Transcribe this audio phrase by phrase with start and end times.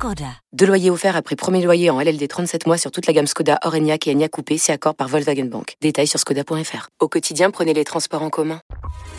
[0.00, 0.32] Skoda.
[0.54, 3.58] Deux loyers offerts après premier loyer en LLD 37 mois sur toute la gamme Skoda,
[3.64, 5.74] Orenia et Enya Coupé, c'est accord par Volkswagen Bank.
[5.82, 6.88] Détails sur skoda.fr.
[7.00, 8.62] Au quotidien, prenez les transports en commun.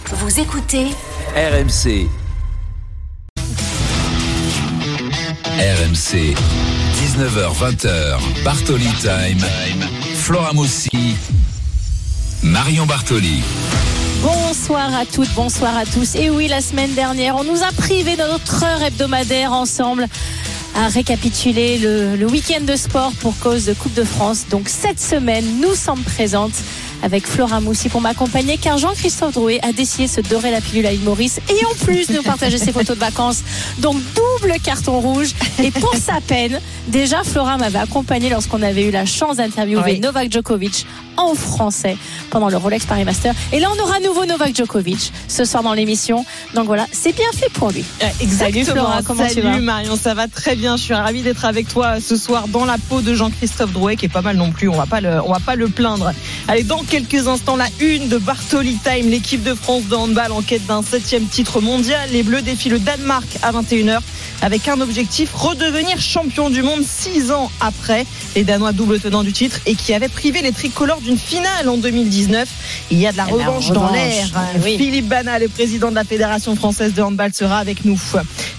[0.07, 0.87] Vous écoutez
[1.35, 2.07] RMC.
[5.59, 6.33] RMC.
[6.95, 8.43] 19h20h.
[8.43, 9.45] Bartoli Time.
[10.15, 11.15] Flora Moussi.
[12.41, 13.43] Marion Bartoli.
[14.23, 16.15] Bonsoir à toutes, bonsoir à tous.
[16.15, 20.07] Et oui, la semaine dernière, on nous a privé de notre heure hebdomadaire ensemble
[20.75, 24.45] à récapituler le, week-end de sport pour cause de Coupe de France.
[24.49, 26.55] Donc cette semaine, nous sommes présentes
[27.03, 30.85] avec Flora Moussi pour m'accompagner car Jean-Christophe Drouet a décidé de se dorer la pilule
[30.85, 33.43] à Maurice et en plus de nous partager ses photos de vacances.
[33.79, 35.31] Donc double carton rouge
[35.63, 39.99] et pour sa peine, déjà Flora m'avait accompagné lorsqu'on avait eu la chance d'interviewer Oui.
[39.99, 40.85] Novak Djokovic
[41.17, 41.97] en français
[42.29, 43.33] pendant le Rolex Paris Master.
[43.51, 46.25] Et là, on aura à nouveau Novak Djokovic ce soir dans l'émission.
[46.55, 47.83] Donc voilà, c'est bien fait pour lui.
[48.21, 48.51] Exactement.
[48.51, 50.77] Salut Flora, comment tu Salut vas Marion, ça va très bien.
[50.77, 54.05] Je suis ravie d'être avec toi ce soir dans la peau de Jean-Christophe Drouet, qui
[54.05, 54.69] est pas mal non plus.
[54.69, 56.11] On va pas le, on va pas le plaindre.
[56.47, 60.41] Allez, dans quelques instants, la une de Bartoli Time, l'équipe de France de handball en
[60.41, 62.09] quête d'un septième titre mondial.
[62.11, 64.01] Les Bleus défient le Danemark à 21h
[64.41, 69.31] avec un objectif redevenir champion du monde six ans après les Danois double tenants du
[69.31, 72.49] titre et qui avaient privé les tricolores d'une finale en 2019.
[72.89, 74.27] Il y a de la revanche dans l'air.
[74.63, 74.77] oui.
[74.77, 77.99] Philippe Bana, le président de la Fédération française de handball, sera avec nous.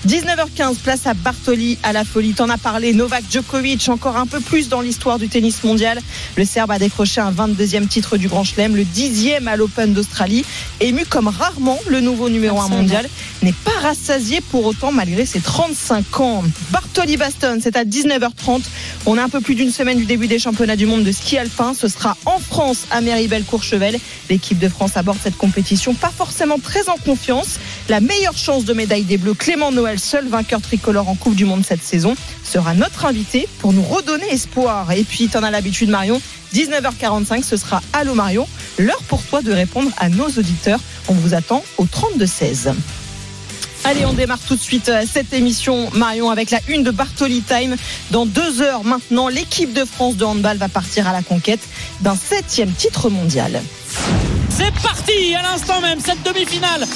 [0.06, 2.32] 19h15, place à Bartoli à la folie.
[2.32, 6.00] T'en as parlé, Novak Djokovic, encore un peu plus dans l'histoire du tennis mondial.
[6.36, 10.44] Le Serbe a décroché un 22e titre du Grand Chelem, le 10e à l'Open d'Australie.
[10.78, 12.82] Ému comme rarement, le nouveau numéro 1 Absolument.
[12.82, 13.08] mondial
[13.42, 16.44] n'est pas rassasié pour autant malgré ses 35 ans.
[16.70, 18.62] Bartoli Baston, c'est à 19h30.
[19.06, 21.36] On a un peu plus d'une semaine du début des championnats du monde de ski
[21.36, 21.74] alpin.
[21.76, 23.98] Ce sera en France à Méribel-Courchevel.
[24.30, 27.58] L'équipe de France aborde cette compétition pas forcément très en confiance.
[27.88, 31.44] La meilleure chance de médaille des Bleus, Clément Noël, seul vainqueur tricolore en Coupe du
[31.44, 34.92] Monde cette saison, sera notre invité pour nous redonner espoir.
[34.92, 36.20] Et puis, t'en as l'habitude, Marion.
[36.54, 38.46] 19h45, ce sera Allô Marion.
[38.78, 40.80] L'heure pour toi de répondre à nos auditeurs.
[41.08, 42.72] On vous attend au 32-16.
[43.84, 47.42] Allez, on démarre tout de suite euh, cette émission, Marion, avec la une de Bartoli
[47.42, 47.76] Time.
[48.12, 51.60] Dans deux heures maintenant, l'équipe de France de handball va partir à la conquête
[52.00, 53.60] d'un septième titre mondial.
[54.56, 56.86] C'est parti à l'instant même cette demi-finale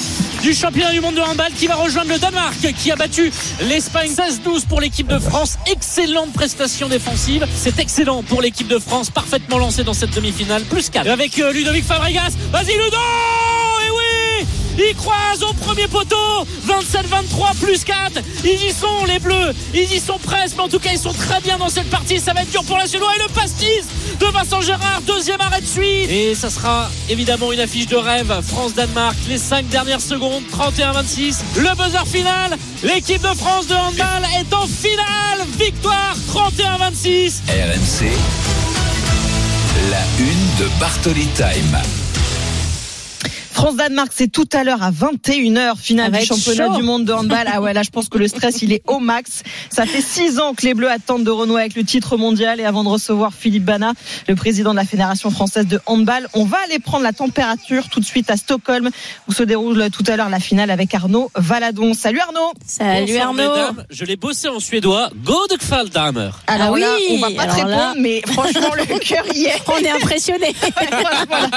[0.41, 3.31] du championnat du monde de handball qui va rejoindre le Danemark qui a battu
[3.61, 5.57] l'Espagne 16-12 pour l'équipe de France.
[5.65, 7.47] Excellente prestation défensive.
[7.55, 10.63] C'est excellent pour l'équipe de France, parfaitement lancée dans cette demi-finale.
[10.65, 12.33] Plus 4 avec euh, Ludovic Fabregas.
[12.51, 12.97] Vas-y Ludo
[14.77, 16.15] il croise au premier poteau.
[16.67, 19.53] 27-23 plus 4 Ils y sont les bleus.
[19.73, 22.19] Ils y sont presque Mais en tout cas ils sont très bien dans cette partie.
[22.19, 23.11] Ça va être dur pour la Suédois.
[23.15, 23.85] Et le pastis
[24.19, 26.09] de Vincent Gérard Deuxième arrêt de suite.
[26.09, 28.33] Et ça sera évidemment une affiche de rêve.
[28.47, 32.57] France-Danemark Les 5 dernières secondes 31-26 Le buzzer final.
[32.83, 35.47] L'équipe de France de handball est en finale.
[35.57, 38.11] Victoire 31-26 RMC.
[39.89, 42.06] La une de Bartoli Time.
[43.57, 46.75] France-Danemark, c'est tout à l'heure à 21h, finale du championnat chaud.
[46.75, 47.47] du monde de handball.
[47.51, 49.41] Ah ouais, là, je pense que le stress, il est au max.
[49.71, 52.59] Ça fait six ans que les Bleus attendent de renouer avec le titre mondial.
[52.59, 53.93] Et avant de recevoir Philippe Bana,
[54.27, 57.99] le président de la Fédération française de handball, on va aller prendre la température tout
[57.99, 58.91] de suite à Stockholm,
[59.27, 61.95] où se déroule tout à l'heure la finale avec Arnaud Valadon.
[61.95, 63.37] Salut Arnaud Salut Bonsoir, Arnaud.
[63.55, 63.85] mesdames.
[63.89, 67.55] Je l'ai bossé en suédois Godekvaldamer Alors Ah oui, là, on va pas te alors
[67.55, 69.55] répondre, là- mais franchement, le cœur y est.
[69.67, 70.53] On est impressionné.
[71.27, 71.47] Voilà.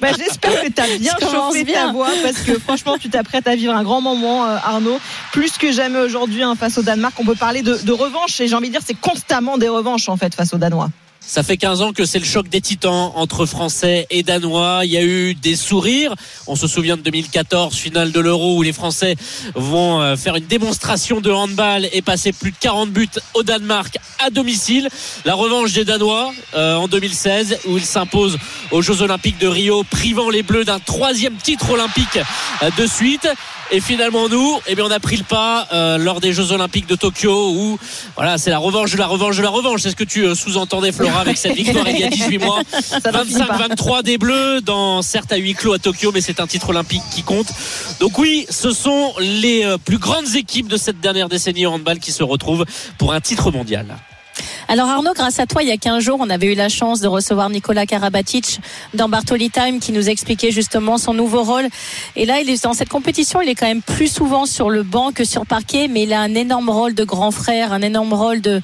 [0.00, 1.92] Bah, J'espère que tu as bien Ça commence chauffé ta bien.
[1.92, 4.98] voix parce que franchement, tu t'apprêtes à vivre un grand moment, euh, Arnaud.
[5.32, 8.48] Plus que jamais aujourd'hui hein, face au Danemark, on peut parler de, de revanche et
[8.48, 10.90] j'ai envie de dire c'est constamment des revanches en fait face aux Danois.
[11.30, 14.80] Ça fait 15 ans que c'est le choc des titans entre Français et Danois.
[14.82, 16.12] Il y a eu des sourires.
[16.48, 19.14] On se souvient de 2014, finale de l'Euro, où les Français
[19.54, 23.96] vont euh, faire une démonstration de handball et passer plus de 40 buts au Danemark
[24.18, 24.88] à domicile.
[25.24, 28.36] La revanche des Danois euh, en 2016, où ils s'imposent
[28.72, 32.18] aux Jeux Olympiques de Rio, privant les Bleus d'un troisième titre olympique
[32.64, 33.28] euh, de suite.
[33.72, 36.88] Et finalement, nous, eh bien, on a pris le pas euh, lors des Jeux Olympiques
[36.88, 37.78] de Tokyo, où
[38.16, 39.82] voilà, c'est la revanche de la revanche de la revanche.
[39.82, 42.62] C'est ce que tu euh, sous-entendais, Flora, avec cette victoire il y a 18 mois.
[42.80, 43.68] Ça n'en finit pas.
[43.68, 47.02] 25-23 des Bleus, dans certes à huis clos à Tokyo, mais c'est un titre olympique
[47.14, 47.46] qui compte.
[48.00, 52.00] Donc oui, ce sont les euh, plus grandes équipes de cette dernière décennie en handball
[52.00, 52.64] qui se retrouvent
[52.98, 53.86] pour un titre mondial.
[54.72, 57.00] Alors Arnaud, grâce à toi, il y a 15 jours, on avait eu la chance
[57.00, 58.60] de recevoir Nicolas Karabatic
[58.94, 61.66] dans Bartoli Time qui nous expliquait justement son nouveau rôle.
[62.14, 64.84] Et là, il est dans cette compétition, il est quand même plus souvent sur le
[64.84, 68.12] banc que sur parquet, mais il a un énorme rôle de grand frère, un énorme
[68.12, 68.62] rôle de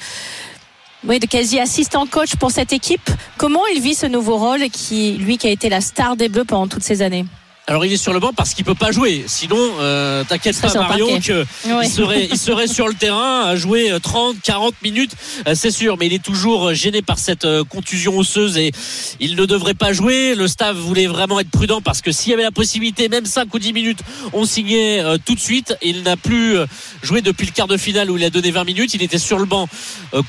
[1.09, 3.11] oui, de quasi assistant coach pour cette équipe.
[3.37, 6.45] Comment il vit ce nouveau rôle qui, lui, qui a été la star des Bleus
[6.45, 7.25] pendant toutes ces années?
[7.69, 9.25] Alors il est sur le banc parce qu'il peut pas jouer.
[9.27, 11.45] Sinon, euh, t'inquiète pas Marion qu'il
[11.91, 15.11] serait, il serait sur le terrain à jouer 30, 40 minutes,
[15.49, 15.97] euh, c'est sûr.
[15.99, 18.71] Mais il est toujours gêné par cette euh, contusion osseuse et
[19.19, 20.37] il ne devrait pas jouer.
[20.37, 23.53] Le staff voulait vraiment être prudent parce que s'il y avait la possibilité, même 5
[23.53, 24.01] ou 10 minutes,
[24.33, 25.77] on signait tout de suite.
[25.83, 26.57] Il n'a plus
[27.03, 28.95] joué depuis le quart de finale où il a donné 20 minutes.
[28.95, 29.69] Il était sur le banc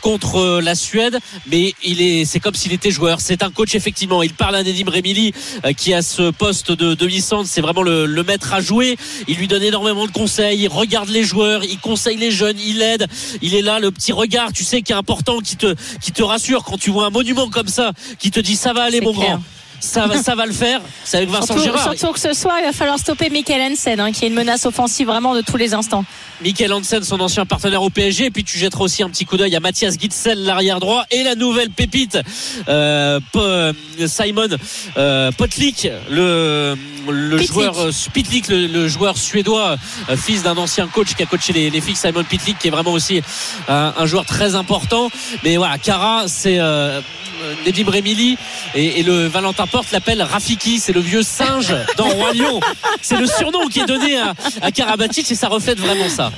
[0.01, 3.21] contre la Suède, mais il est, c'est comme s'il était joueur.
[3.21, 4.23] C'est un coach effectivement.
[4.23, 5.33] Il parle à Nedim Remili
[5.75, 8.97] qui a ce poste de demi c'est vraiment le, maître à jouer.
[9.27, 12.81] Il lui donne énormément de conseils, il regarde les joueurs, il conseille les jeunes, il
[12.81, 13.07] aide.
[13.41, 16.23] Il est là, le petit regard, tu sais, qui est important, qui te, qui te
[16.23, 19.11] rassure quand tu vois un monument comme ça, qui te dit ça va aller, mon
[19.11, 19.41] grand
[19.79, 20.81] ça va, ça va le faire.
[21.03, 21.83] C'est avec Vincent surtout, Girard.
[21.83, 24.65] Surtout que ce soir, il va falloir stopper Michael Hansen, hein, qui est une menace
[24.65, 26.05] offensive vraiment de tous les instants.
[26.43, 28.25] Michael Hansen, son ancien partenaire au PSG.
[28.25, 31.23] Et puis tu jetteras aussi un petit coup d'œil à Mathias Gitzel, l'arrière droit, et
[31.23, 32.17] la nouvelle pépite
[32.67, 33.19] euh,
[34.07, 34.49] Simon
[34.97, 36.75] euh, Potlik, le,
[37.11, 39.77] le joueur euh, Pitlik, le, joueur suédois,
[40.09, 42.71] euh, fils d'un ancien coach qui a coaché les, les filles, Simon Pitlik, qui est
[42.71, 43.21] vraiment aussi
[43.67, 45.09] un, un joueur très important.
[45.43, 47.01] Mais voilà, Cara, c'est euh,
[47.65, 48.37] Nedim Remili
[48.75, 52.31] et, le Valentin Porte l'appelle Rafiki, c'est le vieux singe dans Roi.
[53.01, 56.31] C'est le surnom qui est donné à, à Karabatic et ça reflète vraiment ça.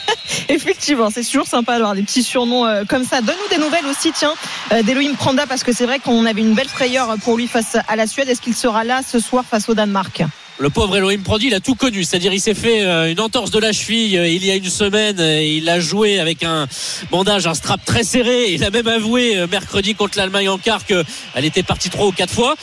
[0.48, 3.20] Effectivement, c'est toujours sympa d'avoir des petits surnoms euh, comme ça.
[3.20, 4.34] Donne-nous des nouvelles aussi, tiens,
[4.72, 7.76] euh, d'Elohim Pranda, parce que c'est vrai qu'on avait une belle frayeur pour lui face
[7.88, 8.28] à la Suède.
[8.28, 10.22] Est-ce qu'il sera là ce soir face au Danemark?
[10.58, 12.04] Le pauvre Elohim Prodi, il a tout connu.
[12.04, 14.70] C'est-à-dire, il s'est fait euh, une entorse de la cheville euh, il y a une
[14.70, 15.18] semaine.
[15.18, 16.66] Il a joué avec un
[17.10, 18.52] bandage, un strap très serré.
[18.52, 21.04] Il a même avoué euh, mercredi contre l'Allemagne en quart qu'elle
[21.44, 22.54] était partie trois ou quatre fois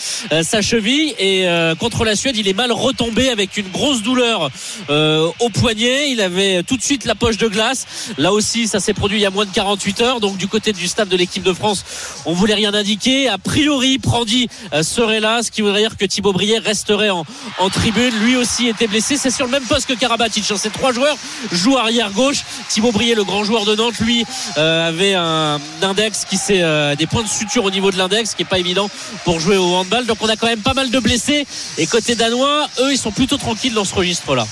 [0.42, 1.13] sa cheville.
[1.19, 1.45] Et
[1.80, 4.50] contre la Suède, il est mal retombé avec une grosse douleur
[4.89, 6.12] au poignet.
[6.12, 7.86] Il avait tout de suite la poche de glace.
[8.18, 10.19] Là aussi, ça s'est produit il y a moins de 48 heures.
[10.19, 11.86] Donc, du côté du staff de l'équipe de France,
[12.25, 13.28] on voulait rien indiquer.
[13.28, 14.48] A priori, Prandi
[14.81, 17.25] serait là, ce qui voudrait dire que Thibaut Brière resterait en,
[17.60, 19.18] en lui aussi était blessé.
[19.18, 20.44] C'est sur le même poste que Karabatic.
[20.56, 21.18] Ces trois joueurs
[21.51, 22.44] jouent arrière gauche.
[22.69, 24.25] Thibaut Brier, le grand joueur de Nantes, lui
[24.57, 28.35] euh, avait un index qui c'est euh, des points de suture au niveau de l'index,
[28.35, 28.89] qui est pas évident
[29.25, 30.06] pour jouer au handball.
[30.06, 31.45] Donc on a quand même pas mal de blessés.
[31.77, 34.47] Et côté danois, eux, ils sont plutôt tranquilles dans ce registre-là.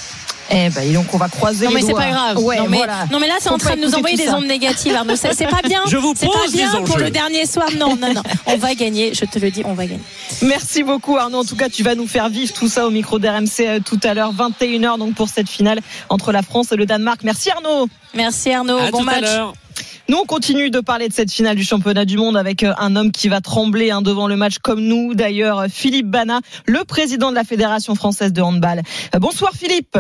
[0.52, 2.36] Eh ben, donc on va croiser non, mais c'est pas grave.
[2.36, 2.82] non, mais,
[3.12, 5.16] non, mais là, c'est en train de nous envoyer des ondes négatives, Arnaud.
[5.16, 5.82] C'est pas bien.
[5.88, 7.68] Je vous C'est pas bien pour le dernier soir.
[7.78, 8.24] Non, non, non.
[8.46, 9.14] On va gagner.
[9.14, 10.02] Je te le dis, on va gagner.
[10.42, 11.40] Merci beaucoup, Arnaud.
[11.40, 14.00] En tout cas, tu vas nous faire vivre tout ça au micro d'RMC euh, tout
[14.04, 17.22] à l'heure, 21h, donc pour cette finale entre la France et le Danemark.
[17.24, 17.88] Merci, Arnaud.
[18.14, 18.78] Merci, Arnaud.
[18.78, 19.18] À bon tout match.
[19.18, 19.54] À l'heure.
[20.10, 22.96] Nous, on continue de parler de cette finale du championnat du monde avec euh, un
[22.96, 25.14] homme qui va trembler hein, devant le match comme nous.
[25.14, 28.82] D'ailleurs, Philippe Bana, le président de la Fédération française de handball.
[29.16, 29.98] Euh, bonsoir, Philippe.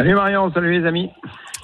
[0.00, 1.10] Salut Marion, salut les amis.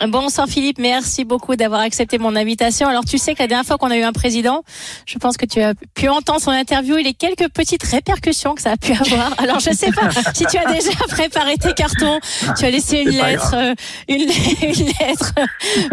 [0.04, 2.86] Bonsoir Philippe, merci beaucoup d'avoir accepté mon invitation.
[2.86, 4.62] Alors tu sais que la dernière fois qu'on a eu un président,
[5.06, 8.60] je pense que tu as pu entendre son interview et les quelques petites répercussions que
[8.60, 9.32] ça a pu avoir.
[9.38, 12.20] Alors je sais pas si tu as déjà préparé tes cartons,
[12.58, 13.74] tu as laissé une lettre, euh,
[14.08, 14.20] une,
[14.62, 15.32] une, lettre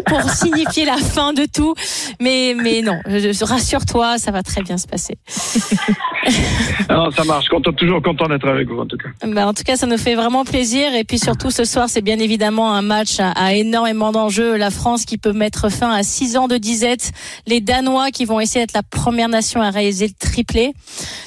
[0.06, 1.74] pour signifier la fin de tout,
[2.20, 3.00] mais mais non,
[3.42, 5.18] rassure-toi, ça va très bien se passer.
[6.90, 7.48] non, ça marche.
[7.48, 9.10] Content, toujours content d'être avec vous en tout cas.
[9.26, 12.02] Ben, en tout cas, ça nous fait vraiment plaisir et puis surtout ce soir, c'est
[12.02, 14.57] bien évidemment un match à, à énormément d'enjeux.
[14.57, 17.12] La France qui peut mettre fin à 6 ans de disette.
[17.47, 20.73] Les Danois qui vont essayer d'être la première nation à réaliser le triplé.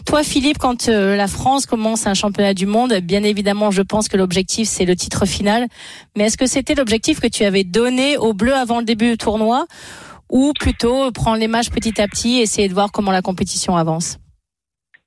[0.06, 4.08] Toi, Philippe, quand euh, la France commence un championnat du monde, bien évidemment, je pense
[4.08, 5.66] que l'objectif, c'est le titre final.
[6.16, 9.18] Mais est-ce que c'était l'objectif que tu avais donné aux Bleus avant le début du
[9.18, 9.66] tournoi?
[10.30, 13.76] Ou plutôt prendre les matchs petit à petit et essayer de voir comment la compétition
[13.76, 14.18] avance?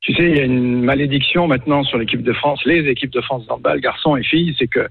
[0.01, 3.21] Tu sais, il y a une malédiction maintenant sur l'équipe de France, les équipes de
[3.21, 4.87] France d'handball, garçons et filles, c'est que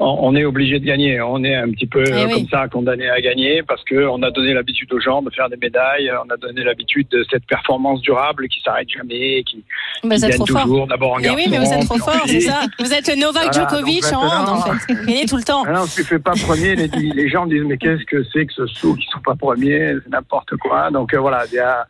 [0.00, 1.20] on est obligé de gagner.
[1.20, 2.32] On est un petit peu Eh oui.
[2.32, 5.48] comme ça condamné à gagner parce que on a donné l'habitude aux gens de faire
[5.48, 9.64] des médailles, on a donné l'habitude de cette performance durable qui s'arrête jamais, qui,
[10.02, 10.86] qui gagne toujours.
[10.88, 11.36] D'abord en Eh garçon.
[11.38, 12.62] oui, mais vous êtes trop fort, c'est ça.
[12.80, 14.94] Vous êtes le Novak Voilà, Djokovic en hand, en maintenant- fait.
[14.94, 15.64] Vous gagnez tout le temps.
[15.64, 18.66] Non, tu fais pas premier, les, les gens disent mais qu'est-ce que c'est que ce
[18.66, 20.90] saut qui sont pas premiers, c'est n'importe quoi.
[20.90, 21.86] Donc euh, voilà, il y a,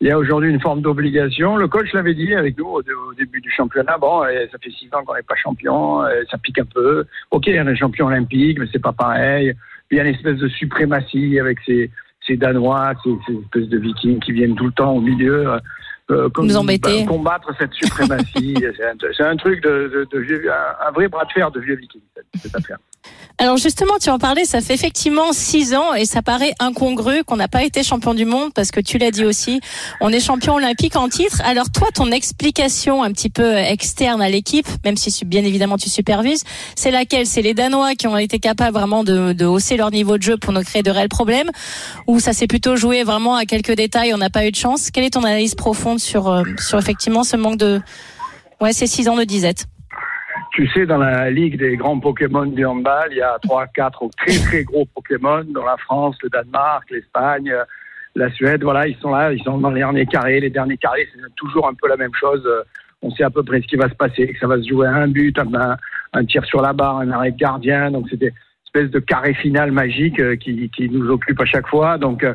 [0.00, 1.56] il y a aujourd'hui une forme d'obligation.
[1.56, 3.98] Le coach l'avait dit avec nous au, au début du championnat.
[3.98, 7.04] Bon, ça fait six ans qu'on n'est pas champion, ça pique un peu.
[7.30, 9.52] Ok, on est champion olympique, mais c'est pas pareil.
[9.88, 11.90] Puis il y a une espèce de suprématie avec ces,
[12.26, 15.48] ces Danois, ces, ces espèces de Vikings qui viennent tout le temps au milieu.
[16.10, 17.04] euh, comme- Nous embêter.
[17.04, 21.08] bah, combattre cette suprématie, c'est un, un truc de, de, de vieux, un, un vrai
[21.08, 22.78] bras de fer de vieux vikings, cette, cette affaire.
[23.40, 27.36] Alors justement, tu en parlais, ça fait effectivement six ans et ça paraît incongru qu'on
[27.36, 29.62] n'a pas été champion du monde parce que tu l'as dit aussi,
[30.02, 31.40] on est champion olympique en titre.
[31.46, 35.88] Alors toi, ton explication un petit peu externe à l'équipe, même si bien évidemment tu
[35.88, 36.44] supervises,
[36.76, 37.26] c'est laquelle?
[37.26, 40.52] C'est les Danois qui ont été capables vraiment de, hausser leur niveau de jeu pour
[40.52, 41.50] nous créer de réels problèmes?
[42.06, 44.90] Ou ça s'est plutôt joué vraiment à quelques détails, on n'a pas eu de chance?
[44.90, 47.80] Quelle est ton analyse profonde sur, euh, sur effectivement ce manque de...
[48.60, 49.64] Ouais, ces six ans de disette?
[50.52, 54.08] Tu sais, dans la ligue des grands Pokémon du handball, il y a trois, quatre
[54.16, 57.52] très très gros Pokémon dans la France, le Danemark, l'Espagne,
[58.14, 58.62] la Suède.
[58.62, 60.40] Voilà, ils sont là, ils sont dans les derniers carrés.
[60.40, 62.48] Les derniers carrés, c'est toujours un peu la même chose.
[63.02, 64.86] On sait à peu près ce qui va se passer, que ça va se jouer
[64.86, 67.90] à un but, un, tir sur la barre, un arrêt gardien.
[67.90, 68.32] Donc c'était
[68.72, 71.98] espèce de carré final magique euh, qui, qui nous occupe à chaque fois.
[71.98, 72.34] Donc euh,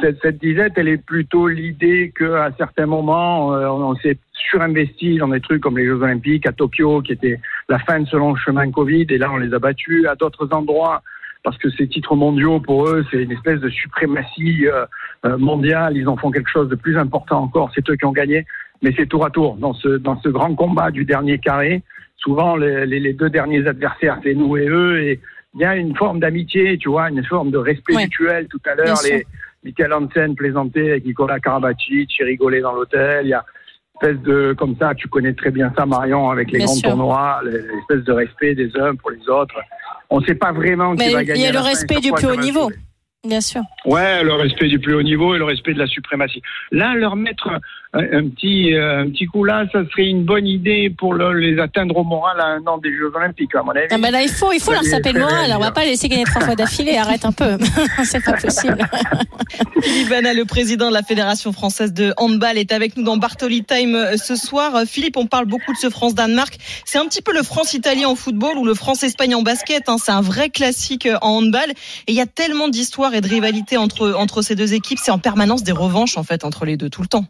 [0.00, 5.28] cette, cette, disette, elle est plutôt l'idée qu'à certains moments, euh, on, s'est surinvesti dans
[5.28, 8.36] des trucs comme les Jeux Olympiques à Tokyo, qui était la fin de ce long
[8.36, 11.02] chemin Covid, et là on les a battus à d'autres endroits
[11.42, 14.84] parce que ces titres mondiaux pour eux, c'est une espèce de suprématie euh,
[15.24, 15.96] euh, mondiale.
[15.96, 17.70] Ils en font quelque chose de plus important encore.
[17.74, 18.44] C'est eux qui ont gagné,
[18.82, 21.82] mais c'est tour à tour dans ce dans ce grand combat du dernier carré.
[22.16, 25.20] Souvent, les, les, les deux derniers adversaires, c'est nous et eux, et
[25.54, 28.48] il y a une forme d'amitié, tu vois, une forme de respect mutuel.
[28.48, 29.24] Tout à l'heure, les
[29.64, 33.26] Michael Hansen plaisantait avec Nicolas Karabatic, il rigolait dans l'hôtel.
[33.26, 33.44] Il y a
[34.02, 37.40] une espèce de, comme ça, tu connais très bien ça, Marion, avec les grands tournois,
[37.44, 39.56] l'espèce de respect des uns pour les autres.
[40.10, 41.40] On ne sait pas vraiment qui va gagner.
[41.40, 42.70] Il y a le respect du plus haut niveau.
[43.26, 43.62] Bien sûr.
[43.84, 46.40] Ouais, le respect du plus haut niveau et le respect de la suprématie.
[46.70, 47.50] Là, leur mettre
[47.94, 51.96] un, petit, euh, un petit coup là, ça serait une bonne idée pour les atteindre
[51.96, 53.86] au moral à un an des Jeux Olympiques, à mon avis.
[53.90, 55.50] Ah ben là, il faut, il faut leur saper le moral.
[55.56, 56.96] On va pas laisser gagner trois fois d'affilée.
[56.98, 57.56] Arrête un peu.
[58.04, 58.76] C'est pas possible.
[59.82, 63.64] Philippe Vanna, le président de la Fédération française de handball, est avec nous dans Bartoli
[63.64, 64.76] Time euh, ce soir.
[64.76, 66.58] Euh, Philippe, on parle beaucoup de ce France-Danemark.
[66.84, 69.88] C'est un petit peu le France-Italien en football ou le France-Espagne en basket.
[69.88, 69.96] Hein.
[69.98, 71.70] C'est un vrai classique en handball.
[72.06, 74.98] Et il y a tellement d'histoires et de rivalité entre, entre ces deux équipes.
[75.02, 77.24] C'est en permanence des revanches, en fait, entre les deux, tout le temps.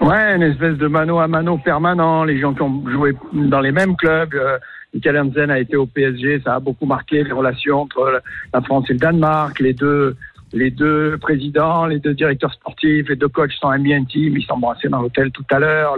[0.00, 2.24] Ouais, une espèce de mano à mano permanent.
[2.24, 4.34] Les gens qui ont joué dans les mêmes clubs.
[4.34, 4.58] Euh,
[4.94, 6.40] Michael Hansen a été au PSG.
[6.44, 9.60] Ça a beaucoup marqué les relations entre la France et le Danemark.
[9.60, 10.16] Les deux,
[10.52, 14.36] les deux présidents, les deux directeurs sportifs, les deux coachs sont amis intimes.
[14.36, 15.96] Ils s'embrassaient dans l'hôtel tout à l'heure.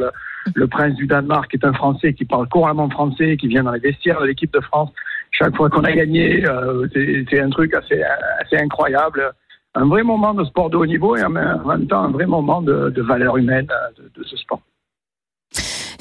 [0.54, 3.80] Le, prince du Danemark est un Français qui parle couramment français, qui vient dans les
[3.80, 4.90] vestiaires de l'équipe de France
[5.32, 9.32] chaque fois qu'on a gagné, euh, c'est un truc assez incroyable.
[9.74, 12.60] Un vrai moment de sport de haut niveau et en même temps un vrai moment
[12.60, 14.60] de, valeur humaine euh, de, ce sport.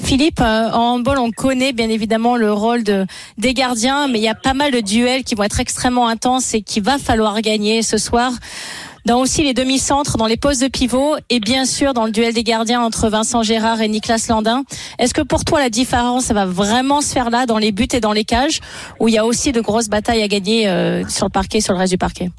[0.00, 3.06] Philippe, euh, en handball, on connaît bien évidemment le rôle de,
[3.38, 6.52] des gardiens, mais il y a pas mal de duels qui vont être extrêmement intenses
[6.52, 8.32] et qu'il va falloir gagner ce soir
[9.04, 12.34] dans aussi les demi-centres, dans les postes de pivot et bien sûr dans le duel
[12.34, 14.64] des gardiens entre Vincent Gérard et Niklas Landin.
[14.98, 18.00] Est-ce que pour toi la différence va vraiment se faire là dans les buts et
[18.00, 18.60] dans les cages
[19.00, 21.72] où il y a aussi de grosses batailles à gagner euh, sur le parquet, sur
[21.72, 22.30] le reste du parquet?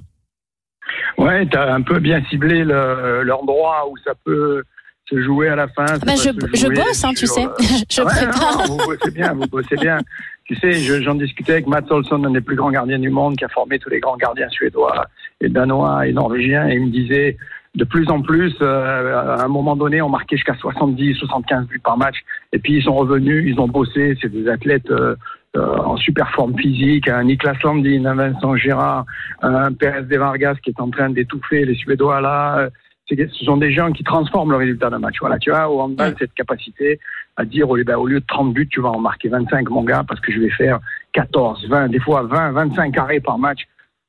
[1.17, 4.63] Ouais, tu as un peu bien ciblé l'endroit où ça peut
[5.09, 5.85] se jouer à la fin.
[6.05, 7.45] Ben je, je, bosse, hein, tu sais.
[7.89, 8.67] je ouais, prépare.
[8.67, 9.99] Non, vous bossez bien, vous bossez bien.
[10.45, 13.45] Tu sais, j'en discutais avec Matt Olson, un des plus grands gardiens du monde, qui
[13.45, 15.05] a formé tous les grands gardiens suédois
[15.41, 17.37] et danois et norvégiens, et il me disait,
[17.75, 21.81] de plus en plus, euh, à un moment donné, on marquait jusqu'à 70, 75 buts
[21.83, 22.17] par match,
[22.51, 25.15] et puis ils sont revenus, ils ont bossé, c'est des athlètes euh, euh,
[25.55, 29.05] en super forme physique, un Niklas Landin, un Vincent Gérard,
[29.41, 32.69] un Pérez de Vargas qui est en train d'étouffer les Suédois là,
[33.09, 35.15] ce sont des gens qui transforment le résultat d'un match.
[35.19, 36.99] Voilà, tu vois, au handball, cette capacité
[37.35, 39.83] à dire au, ben, au lieu de 30 buts, tu vas en marquer 25, mon
[39.83, 40.79] gars, parce que je vais faire
[41.13, 43.61] 14, 20, des fois 20, 25 carrés par match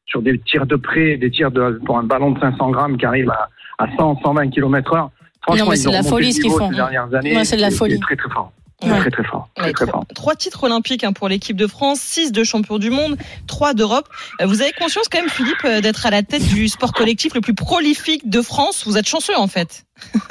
[0.06, 3.06] sur des tirs de près, des tirs de, pour un ballon de 500 grammes qui
[3.06, 3.48] arrive à,
[3.78, 5.10] à 100, 120 km heure.
[5.42, 6.70] Franchement, c'est de la folie ce qu'ils font.
[6.70, 7.98] Ces dernières années, c'est de la folie.
[8.00, 8.52] Très, très fort.
[8.80, 9.48] Très, très fort.
[9.54, 10.06] Très, très trois, fort.
[10.14, 13.16] trois, titres olympiques hein, pour l'équipe de France, six de champion du monde,
[13.46, 14.08] trois d'Europe.
[14.40, 17.34] Euh, vous avez conscience quand même, Philippe, euh, d'être à la tête du sport collectif
[17.34, 18.84] le plus prolifique de France.
[18.86, 19.84] Vous êtes chanceux en fait.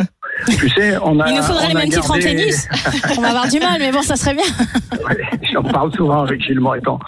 [0.59, 2.67] Tu sais, on a, Il nous faudrait les mêmes titres en tennis.
[3.17, 4.43] on va avoir du mal, mais bon, ça serait bien.
[5.53, 6.99] J'en parle souvent avec Gilles Moreton.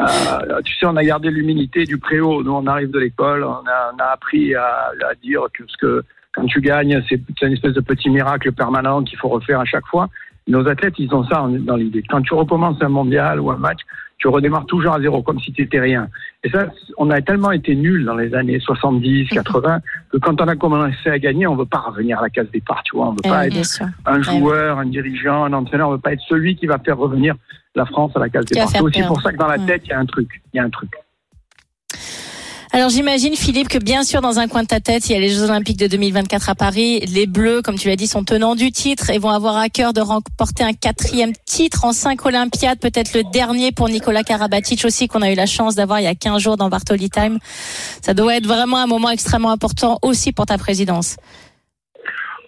[0.00, 2.42] Euh, tu sais, on a gardé l'humilité du préau.
[2.42, 5.76] Nous, on arrive de l'école, on a, on a, appris à, à dire que, ce
[5.76, 9.64] que quand tu gagnes, c'est une espèce de petit miracle permanent qu'il faut refaire à
[9.64, 10.08] chaque fois.
[10.48, 12.02] Nos athlètes, ils ont ça dans l'idée.
[12.08, 13.80] Quand tu recommences un mondial ou un match,
[14.18, 16.08] tu redémarres toujours à zéro, comme si tu étais rien.
[16.44, 19.80] Et ça, on a tellement été nuls dans les années 70, 80,
[20.10, 22.82] que quand on a commencé à gagner, on veut pas revenir à la case départ,
[22.84, 23.08] tu vois.
[23.08, 26.54] On veut pas être un joueur, un dirigeant, un entraîneur, on veut pas être celui
[26.54, 27.34] qui va faire revenir
[27.74, 28.68] la France à la case départ.
[28.68, 30.40] C'est aussi pour ça que dans la tête, il y a un truc.
[30.52, 30.90] Il y a un truc.
[32.74, 35.20] Alors j'imagine Philippe que bien sûr dans un coin de ta tête il y a
[35.20, 37.00] les Jeux Olympiques de 2024 à Paris.
[37.00, 39.92] Les Bleus, comme tu l'as dit, sont tenants du titre et vont avoir à cœur
[39.92, 45.06] de remporter un quatrième titre en cinq Olympiades, peut-être le dernier pour Nicolas Karabatic aussi
[45.06, 47.38] qu'on a eu la chance d'avoir il y a 15 jours dans Bartoli Time.
[48.00, 51.18] Ça doit être vraiment un moment extrêmement important aussi pour ta présidence.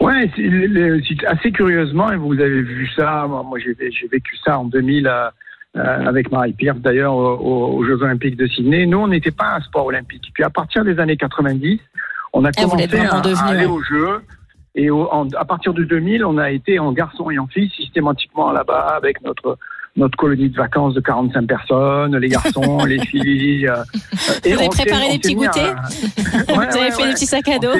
[0.00, 0.30] Ouais,
[1.26, 3.74] assez curieusement, et vous avez vu ça, moi j'ai
[4.08, 5.30] vécu ça en 2000 euh, euh,
[5.74, 8.86] avec Marie Pierce d'ailleurs aux, aux Jeux Olympiques de Sydney.
[8.86, 10.24] Nous, on n'était pas un sport olympique.
[10.32, 11.80] Puis à partir des années 90,
[12.32, 14.20] on a Ah, vous commencé à, aller aux Jeux.
[14.76, 17.70] Et au- en- à partir de 2000, on a été en garçons et en filles
[17.76, 19.58] systématiquement là-bas avec notre
[19.96, 23.68] notre colonie de vacances de 45 personnes, les garçons, les filles.
[23.68, 23.76] euh,
[24.44, 25.76] et Vous avez préparé des petits à- goûters
[26.48, 27.08] Ouais, Vous avez ouais, fait ouais.
[27.10, 27.78] des petits sacs à dos On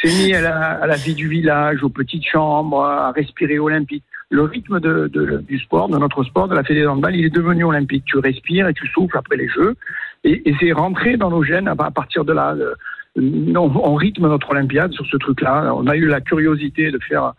[0.00, 3.58] s'est mis, mis à, la, à la vie du village, aux petites chambres, à respirer
[3.58, 4.04] olympique.
[4.32, 7.24] Le rythme de, de- du sport, de notre sport, de la fédération de handball, il
[7.26, 8.04] est devenu olympique.
[8.06, 9.74] Tu respires et tu souffles après les Jeux.
[10.24, 12.54] Et, et c'est rentré dans nos gènes à à partir de là.
[12.58, 12.74] euh,
[13.16, 15.74] On, on rythme notre Olympiade sur ce truc-là.
[15.74, 17.34] On a eu la curiosité de faire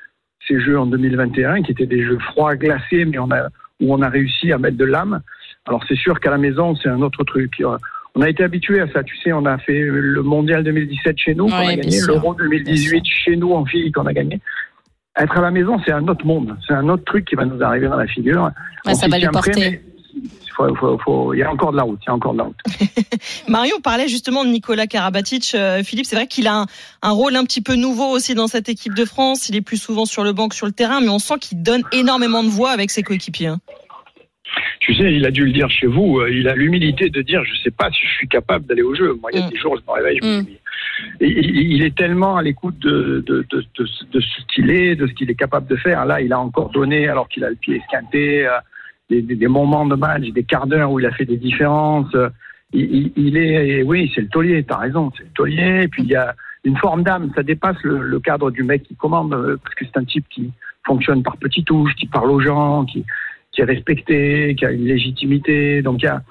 [0.48, 3.48] ces Jeux en 2021, qui étaient des Jeux froids, glacés, mais on a,
[3.82, 5.22] où on a réussi à mettre de l'âme.
[5.66, 7.54] Alors c'est sûr qu'à la maison, c'est un autre truc.
[7.62, 7.78] Euh,
[8.16, 9.02] On a été habitué à ça.
[9.02, 12.36] Tu sais, on a fait le Mondial 2017 chez nous, qu'on Ouais, a gagné, l'Euro
[12.36, 14.40] 2018 chez nous en filles, qu'on a gagné.
[15.17, 16.58] Être à la maison, c'est un autre monde.
[16.67, 18.43] C'est un autre truc qui va nous arriver dans la figure.
[18.86, 19.60] Ouais, On ça va lui prêt, porter.
[19.60, 19.82] mais
[20.55, 22.00] faut- faut- faut- Il y a encore de la route.
[22.03, 22.55] Il y a encore de la route.
[23.48, 25.51] Marion parlait justement de Nicolas Karabatic.
[25.53, 26.65] Euh, Philippe, c'est vrai qu'il a un,
[27.03, 29.50] un rôle un petit peu nouveau aussi dans cette équipe de France.
[29.50, 31.62] Il est plus souvent sur le banc que sur le terrain, mais on sent qu'il
[31.62, 33.48] donne énormément de voix avec ses coéquipiers.
[33.48, 33.60] hein.
[34.79, 36.20] Tu sais, il a dû le dire chez vous.
[36.20, 38.93] euh, Il a l'humilité de dire, je sais pas si je suis capable d'aller au
[38.93, 39.17] jeu.
[39.22, 39.50] Moi, il y a Mm.
[39.50, 40.46] des jours, je me réveille, je me Mm.
[40.46, 40.58] dis,
[41.20, 45.75] il, est tellement à l'écoute de, ce qu'il est, de ce qu'il est capable de
[45.75, 46.06] faire.
[46.06, 48.60] Là, il a encore donné, alors qu'il a le pied esquinté, euh,
[49.10, 52.13] des, moments de match, des quarts d'heure où il a fait des différences.
[52.16, 52.30] Euh,
[52.74, 55.84] Il, est, oui, c'est le taulier, t'as raison, c'est le taulier.
[55.84, 58.84] Et puis il y a une forme d'âme, ça dépasse le, le cadre du mec
[58.84, 60.52] qui commande, euh, parce que c'est un type qui
[60.86, 63.06] fonctionne par petites touches, qui parle aux gens, qui,
[63.52, 65.82] qui est respecté, qui a une légitimité.
[65.82, 66.24] Donc il y a,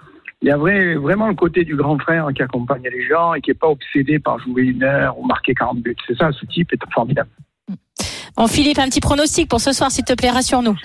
[0.43, 3.41] il y a vrai, vraiment le côté du grand frère qui accompagne les gens et
[3.41, 5.97] qui n'est pas obsédé par jouer une heure ou marquer 40 buts.
[6.07, 7.31] C'est ça, ce type est formidable.
[8.37, 10.77] Bon Philippe, un petit pronostic pour ce soir, s'il te plaît, rassure-nous.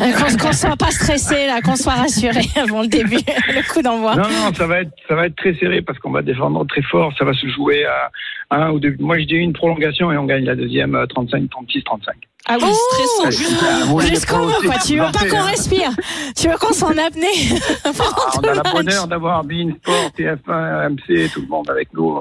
[0.00, 3.82] Euh, Qu'on qu'on soit pas stressé là, qu'on soit rassuré avant le début, le coup
[3.82, 4.14] d'envoi.
[4.16, 6.82] Non, non, ça va être, ça va être très serré parce qu'on va défendre très
[6.82, 7.12] fort.
[7.18, 8.10] Ça va se jouer à
[8.50, 8.94] un ou deux.
[9.00, 12.14] Moi, je dis une prolongation et on gagne la deuxième euh, 35, 36, 35.
[12.46, 13.30] Ah oui, Oh stressant.
[13.30, 14.74] Jusqu'au Ah, bout, quoi.
[14.86, 15.90] Tu veux pas qu'on respire?
[16.36, 17.26] Tu veux qu'on s'en apnée
[17.84, 17.90] Ah,
[18.36, 18.72] on a la match?
[18.72, 22.20] bonheur d'avoir Bein Sport, TF1, MC, tout le monde avec nous.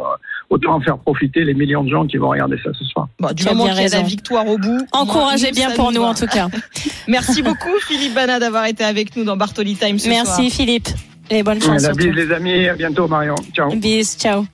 [0.49, 3.07] Autant en faire profiter les millions de gens qui vont regarder ça ce soir.
[3.19, 4.85] Bon, du moment qu'il y a la victoire au bout.
[4.91, 6.47] Encouragez bien pour nous en tout cas.
[7.07, 10.23] Merci beaucoup Philippe Bana d'avoir été avec nous dans Bartoli Time ce soir.
[10.25, 10.89] Merci Philippe.
[11.29, 11.97] Et bonne chance La surtout.
[11.97, 13.35] bise les amis, à bientôt Marion.
[13.53, 13.73] Ciao.
[13.75, 14.45] Bis, ciao.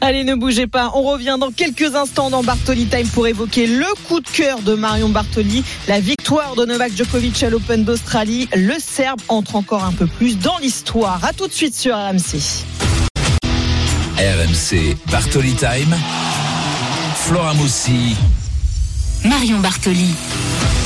[0.00, 0.92] Allez, ne bougez pas.
[0.94, 4.74] On revient dans quelques instants dans Bartoli Time pour évoquer le coup de cœur de
[4.74, 8.48] Marion Bartoli, la victoire de Novak Djokovic à l'Open d'Australie.
[8.54, 11.24] Le Serbe entre encore un peu plus dans l'histoire.
[11.24, 12.75] À tout de suite sur RMC.
[14.16, 15.94] RMC Bartoli Time.
[17.14, 18.16] Flora Moussi.
[19.22, 20.14] Marion Bartoli.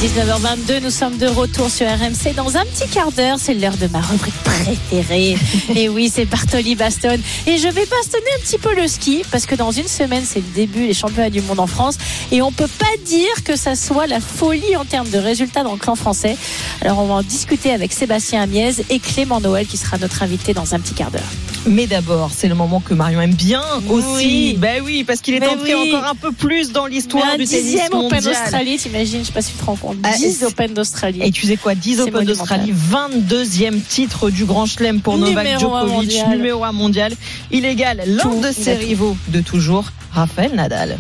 [0.01, 2.35] 19h22, nous sommes de retour sur RMC.
[2.35, 5.37] Dans un petit quart d'heure, c'est l'heure de ma rubrique préférée.
[5.77, 7.19] Et oui, c'est Bartoli Baston.
[7.47, 10.39] Et je vais bastonner un petit peu le ski, parce que dans une semaine, c'est
[10.39, 11.99] le début des championnats du monde en France.
[12.33, 15.73] Et on peut pas dire que ça soit la folie en termes de résultats dans
[15.73, 16.39] le clan français.
[16.81, 20.55] Alors, on va en discuter avec Sébastien Amiez et Clément Noël, qui sera notre invité
[20.55, 21.21] dans un petit quart d'heure.
[21.67, 24.07] Mais d'abord, c'est le moment que Marion aime bien aussi.
[24.17, 24.57] Oui.
[24.57, 25.93] Ben oui, parce qu'il est Ben entré oui.
[25.95, 28.23] encore un peu plus dans l'histoire du tennis dixième Open mondial.
[28.23, 29.90] d'Australie, t'imagines, je sais pas si tu te rends compte.
[30.03, 31.21] Ah, 10 c'est- Open d'Australie.
[31.23, 35.45] Et tu sais quoi, 10 C'est Open d'Australie, 22e titre du Grand Chelem pour Novak
[35.45, 36.29] Numéro Djokovic, mondial.
[36.31, 37.13] numéro 1 mondial.
[37.51, 40.99] Il égale l'un de ses rivaux de toujours, Rafael Nadal.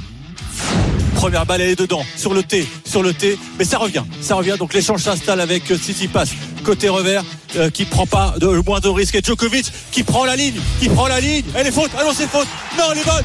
[1.14, 4.36] Première balle, elle est dedans, sur le T, sur le T, mais ça revient, ça
[4.36, 4.54] revient.
[4.58, 6.24] Donc l'échange s'installe avec euh, Tsitsipas,
[6.64, 7.22] côté revers,
[7.56, 9.14] euh, qui prend pas de, le moins de risque.
[9.16, 11.44] Et Djokovic qui prend la ligne, qui prend la ligne.
[11.54, 12.46] Elle est faute, ah non c'est faute,
[12.78, 13.24] non elle est bonne.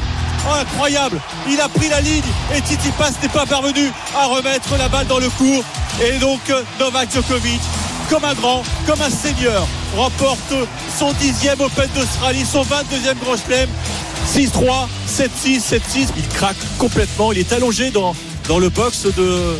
[0.53, 5.07] Incroyable, il a pris la ligne et Tsitsipas n'est pas parvenu à remettre la balle
[5.07, 5.63] dans le cours.
[6.01, 7.61] Et donc euh, Novak Djokovic,
[8.09, 10.53] comme un grand, comme un seigneur, remporte
[10.97, 13.69] son dixième Open d'Australie, son 22e Grand Chelem.
[14.25, 16.07] 6-3, 7-6, 7-6.
[16.17, 17.31] Il craque complètement.
[17.31, 18.15] Il est allongé dans,
[18.47, 19.55] dans le box de,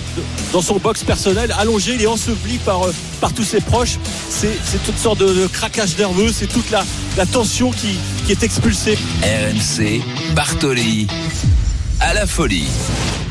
[0.54, 3.98] dans son box personnel, allongé, il est enseveli par, euh, par tous ses proches.
[4.30, 6.84] C'est, c'est toute sorte de, de craquage nerveux, c'est toute la,
[7.18, 8.98] la tension qui, qui est expulsée.
[9.24, 10.02] RMC
[10.36, 11.08] Bartoli.
[12.00, 12.68] À la folie.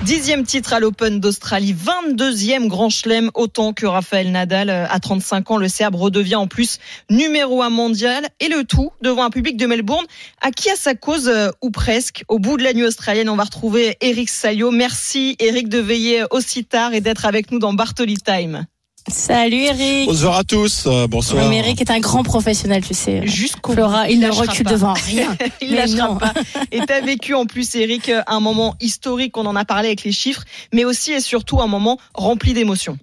[0.05, 4.69] Dixième titre à l'Open d'Australie, 22e grand chelem, autant que Raphaël Nadal.
[4.69, 9.25] À 35 ans, le Serbe redevient en plus numéro un mondial et le tout devant
[9.25, 10.05] un public de Melbourne
[10.43, 12.23] à qui à sa cause euh, ou presque.
[12.29, 14.71] Au bout de la nuit australienne, on va retrouver Eric Salio.
[14.71, 18.67] Merci Eric de veiller aussi tard et d'être avec nous dans Bartoli Time.
[19.09, 20.07] Salut Eric.
[20.07, 20.85] Bonsoir à tous.
[20.87, 21.47] Euh, bonsoir.
[21.49, 23.27] Mais Eric est un grand professionnel, tu sais.
[23.27, 24.71] Jusqu'au Flora, il, il ne recule pas.
[24.71, 25.37] devant rien.
[25.61, 26.17] il Mais lâchera non.
[26.17, 26.33] pas.
[26.73, 29.37] Et t'as vécu en plus, Eric, un moment historique.
[29.37, 32.99] On en a parlé avec les chiffres, mais aussi et surtout un moment rempli d'émotions.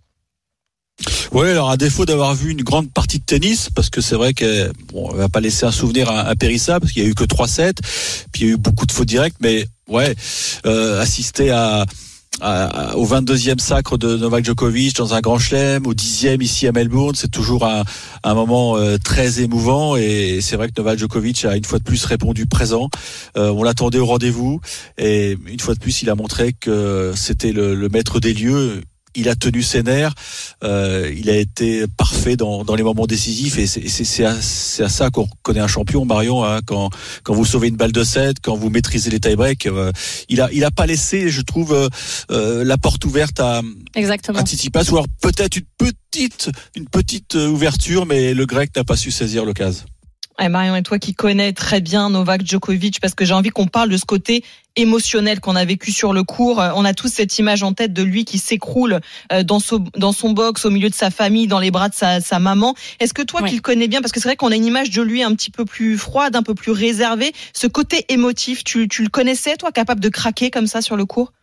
[1.32, 4.34] Oui, alors à défaut d'avoir vu une grande partie de tennis, parce que c'est vrai
[4.34, 7.24] que bon, on va pas laisser un souvenir impérissable, parce qu'il y a eu que
[7.24, 7.74] 3-7,
[8.32, 10.14] puis il y a eu beaucoup de fautes directes, mais ouais,
[10.66, 11.86] euh, assister à,
[12.41, 16.72] à- au 22e sacre de Novak Djokovic dans un grand chelem, au 10e ici à
[16.72, 17.84] Melbourne, c'est toujours un,
[18.34, 22.04] moment euh, très émouvant et c'est vrai que Novak Djokovic a une fois de plus
[22.06, 22.89] répondu présent.
[23.38, 24.60] Euh, on l'attendait au rendez-vous
[24.98, 28.82] et une fois de plus, il a montré que c'était le maître des lieux.
[29.15, 30.13] Il a tenu ses nerfs,
[30.63, 34.89] euh, il a été parfait dans, dans les moments décisifs et c'est- à, c'est à
[34.89, 36.43] ça qu'on connaît un champion, Marion.
[36.45, 36.89] Hein, quand,
[37.24, 39.91] quand vous sauvez une balle de 7, quand vous maîtrisez les tie-breaks, euh,
[40.30, 41.88] il a il a pas laissé, je trouve, euh,
[42.32, 43.62] euh, la porte ouverte à,
[43.95, 44.39] Exactement.
[44.39, 48.95] à Tsitsipas, ou alors peut-être une petite une petite ouverture, mais le Grec n'a pas
[48.97, 49.86] su saisir l'occasion.
[50.43, 53.67] Eh, Marion, et toi qui connais très bien Novak Djokovic, parce que j'ai envie qu'on
[53.67, 54.43] parle de ce côté
[54.75, 56.60] émotionnel qu'on a vécu sur le cours.
[56.60, 59.01] Euh, On a tous cette image en tête de lui qui s'écroule
[59.32, 61.93] euh, dans son, dans son box, au milieu de sa famille, dans les bras de
[61.93, 62.73] sa, sa maman.
[62.99, 63.49] Est-ce que toi Ouais.
[63.49, 65.36] qui le connais bien, parce que c'est vrai qu'on a une image de lui un
[65.36, 69.58] petit peu plus froide, un peu plus réservée, ce côté émotif, tu, tu le connaissais,
[69.58, 71.34] toi, capable de craquer comme ça sur le cours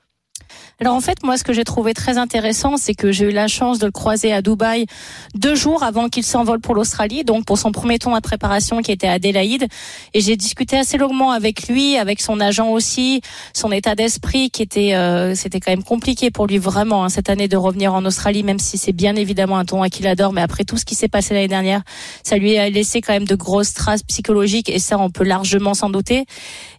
[0.80, 3.48] Alors en fait, moi, ce que j'ai trouvé très intéressant, c'est que j'ai eu la
[3.48, 4.86] chance de le croiser à Dubaï
[5.34, 8.92] deux jours avant qu'il s'envole pour l'Australie, donc pour son premier tour de préparation qui
[8.92, 9.66] était à Adélaïde.
[10.14, 13.22] Et j'ai discuté assez longuement avec lui, avec son agent aussi,
[13.54, 17.28] son état d'esprit qui était, euh, c'était quand même compliqué pour lui vraiment hein, cette
[17.28, 20.32] année de revenir en Australie, même si c'est bien évidemment un tournoi qu'il adore.
[20.32, 21.82] Mais après tout ce qui s'est passé l'année dernière,
[22.22, 25.74] ça lui a laissé quand même de grosses traces psychologiques et ça, on peut largement
[25.74, 26.24] s'en douter.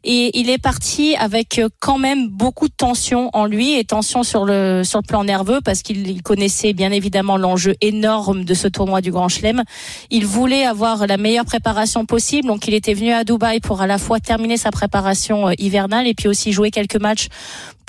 [0.05, 4.23] Et il est parti avec euh, quand même beaucoup de tension en lui et tension
[4.23, 8.53] sur le sur le plan nerveux parce qu'il il connaissait bien évidemment l'enjeu énorme de
[8.53, 9.63] ce tournoi du Grand Chelem.
[10.11, 13.87] Il voulait avoir la meilleure préparation possible, donc il était venu à Dubaï pour à
[13.87, 17.27] la fois terminer sa préparation euh, hivernale et puis aussi jouer quelques matchs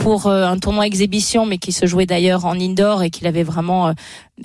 [0.00, 3.42] pour euh, un tournoi exhibition, mais qui se jouait d'ailleurs en indoor et qu'il avait
[3.42, 3.92] vraiment euh,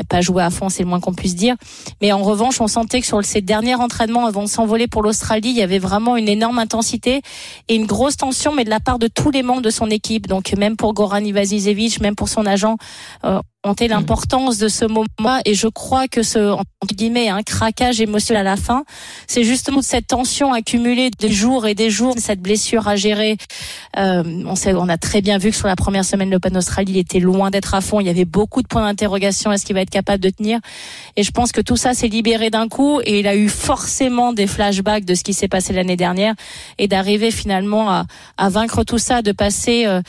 [0.03, 1.55] pas joué à fond, c'est le moins qu'on puisse dire.
[2.01, 5.49] Mais en revanche, on sentait que sur ses derniers entraînements avant de s'envoler pour l'Australie,
[5.49, 7.21] il y avait vraiment une énorme intensité
[7.67, 10.27] et une grosse tension, mais de la part de tous les membres de son équipe.
[10.27, 12.77] Donc même pour Goran Ivanisevic, même pour son agent,
[13.23, 13.75] euh, on Mm.
[13.77, 15.05] sait l'importance de ce moment.
[15.43, 18.83] Et je crois que ce entre guillemets un craquage émotionnel à la fin,
[19.27, 23.37] c'est justement cette tension accumulée des jours et des jours, cette blessure à gérer.
[23.97, 26.53] Euh, on sait, on a très bien vu que sur la première semaine de l'Open
[26.53, 27.99] d'Australie, il était loin d'être à fond.
[27.99, 29.51] Il y avait beaucoup de points d'interrogation.
[29.51, 30.59] Est-ce qu'il va être capable de tenir?
[31.15, 34.31] Et je pense que tout ça s'est libéré d'un coup et il a eu forcément
[34.31, 36.35] des flashbacks de ce qui s'est passé l'année dernière
[36.77, 38.05] et d'arriver finalement à,
[38.37, 40.01] à vaincre tout ça, de passer euh,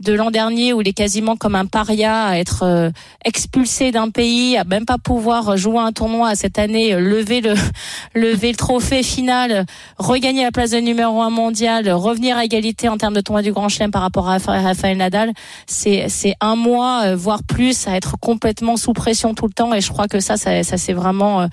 [0.00, 2.90] de l'an dernier où il est quasiment comme un paria à être euh,
[3.24, 7.40] expulsé d'un pays, à même pas pouvoir jouer un tournoi à cette année, euh, lever
[7.40, 7.54] le
[8.14, 9.66] lever le trophée final,
[9.98, 13.52] regagner la place de numéro un mondial, revenir à égalité en termes de tournoi du
[13.52, 15.32] Grand Chelem par rapport à Rafa- Rafael Nadal,
[15.66, 19.72] c'est c'est un mois euh, voire plus à être complètement sous pression tout le temps
[19.74, 21.46] et je crois que ça ça ça c'est vraiment euh,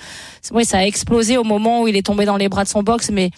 [0.52, 2.82] oui ça a explosé au moment où il est tombé dans les bras de son
[2.84, 3.32] box mais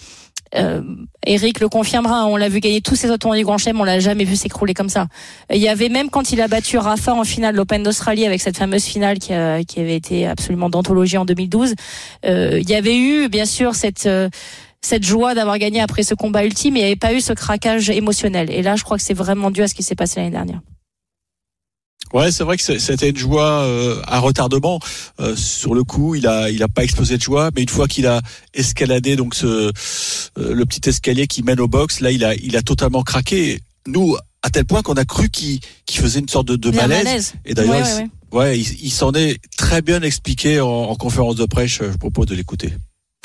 [0.55, 0.81] euh,
[1.25, 3.99] Eric le confirmera, on l'a vu gagner tous ses autres du Grand Chelem, on l'a
[3.99, 5.07] jamais vu s'écrouler comme ça.
[5.53, 8.57] Il y avait même quand il a battu Rafa en finale l'Open d'Australie avec cette
[8.57, 9.33] fameuse finale qui,
[9.67, 11.75] qui avait été absolument d'anthologie en 2012,
[12.25, 14.29] euh, il y avait eu bien sûr cette euh,
[14.81, 17.33] cette joie d'avoir gagné après ce combat ultime, mais il n'y avait pas eu ce
[17.33, 18.49] craquage émotionnel.
[18.49, 20.62] Et là, je crois que c'est vraiment dû à ce qui s'est passé l'année dernière.
[22.13, 24.80] Ouais, c'est vrai que c'était une joie euh, à retardement.
[25.19, 27.88] Euh, sur le coup, il a, il a pas explosé de joie, mais une fois
[27.88, 28.22] qu'il a
[28.54, 29.72] escaladé donc ce, euh,
[30.36, 33.60] le petit escalier qui mène au box, là, il a, il a totalement craqué.
[33.88, 37.04] Nous, à tel point qu'on a cru qu'il qu'il faisait une sorte de, de malaise.
[37.06, 37.34] malaise.
[37.45, 38.39] Et d'ailleurs, Ouais, il- ouais, ouais.
[38.52, 41.69] ouais, il, il s'en est très bien expliqué en, en conférence de presse.
[41.72, 42.74] Je propose de l'écouter.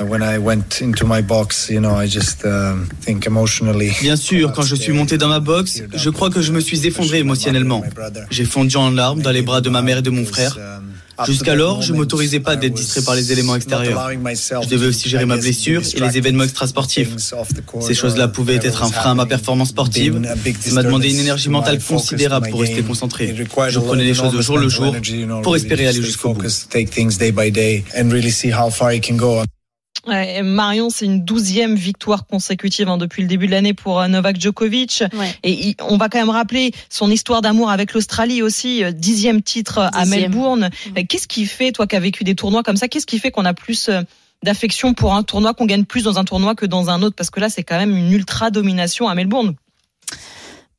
[0.03, 3.93] When I went into my box, you know, I just um, think emotionally.
[4.03, 6.85] Bien sûr, quand je suis monté dans ma box, je crois que je me suis
[6.85, 7.81] effondré émotionnellement.
[8.29, 10.59] J'ai fondu en larmes dans les bras de ma mère et de mon frère.
[11.25, 14.11] Jusqu'alors, je m'autorisais pas d'être distrait par les éléments extérieurs.
[14.11, 17.15] Je devais aussi gérer ma blessure et les événements extrasportifs.
[17.81, 20.21] Ces choses-là pouvaient être un frein à ma performance sportive.
[20.59, 23.33] Ça m'a demandé une énergie mentale considérable pour rester concentré.
[23.69, 24.93] Je prenais les choses au jour le jour
[25.45, 26.43] pour espérer aller jusqu'au bout.
[30.07, 34.09] Ouais, Marion, c'est une douzième victoire consécutive hein, depuis le début de l'année pour euh,
[34.09, 35.03] Novak Djokovic.
[35.19, 35.35] Ouais.
[35.43, 39.41] Et il- on va quand même rappeler son histoire d'amour avec l'Australie aussi, euh, dixième
[39.43, 40.21] titre à Dixième.
[40.31, 40.71] Melbourne.
[40.97, 43.31] Euh, Qu'est-ce qui fait, toi qui as vécu des tournois comme ça, qu'est-ce qui fait
[43.31, 44.03] qu'on a plus euh,
[44.43, 47.17] d'affection pour un tournoi, qu'on gagne plus dans un tournoi que dans un autre?
[47.17, 49.55] Parce que là, c'est quand même une ultra domination à Melbourne.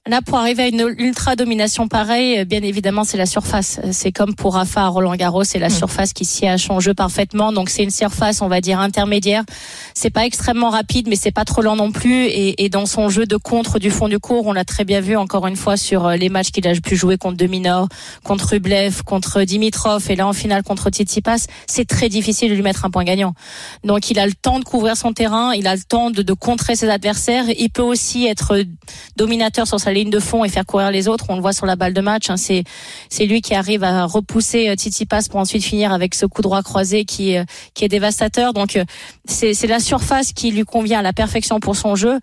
[0.07, 3.79] Là, pour arriver à une ultra domination pareille, euh, bien évidemment, c'est la surface.
[3.83, 5.71] Euh, C'est comme pour Rafa à Roland Garros, c'est la Mm.
[5.71, 7.51] surface qui siège son jeu parfaitement.
[7.51, 9.43] Donc, c'est une surface, on va dire, intermédiaire.
[9.95, 12.25] C'est pas extrêmement rapide, mais c'est pas trop lent non plus.
[12.25, 15.01] Et, et dans son jeu de contre du fond du cours, on l'a très bien
[15.01, 17.87] vu encore une fois sur euh, les matchs qu'il a pu jouer contre Dominor,
[18.23, 21.47] contre Rublev, contre Dimitrov, et là en finale contre Tsitsipas.
[21.65, 23.33] C'est très difficile de lui mettre un point gagnant.
[23.83, 26.33] Donc, il a le temps de couvrir son terrain, il a le temps de, de
[26.33, 27.45] contrer ses adversaires.
[27.57, 28.61] Il peut aussi être
[29.17, 31.25] dominateur sur sa ligne de fond et faire courir les autres.
[31.29, 32.29] On le voit sur la balle de match.
[32.29, 32.37] hein.
[32.37, 32.63] C'est
[33.09, 36.61] c'est lui qui arrive à repousser euh, Tsitsipas pour ensuite finir avec ce coup droit
[36.61, 38.53] croisé qui euh, qui est dévastateur.
[38.53, 38.85] Donc euh,
[39.25, 42.19] c'est c'est la surface qui lui convient à la perfection pour son jeu.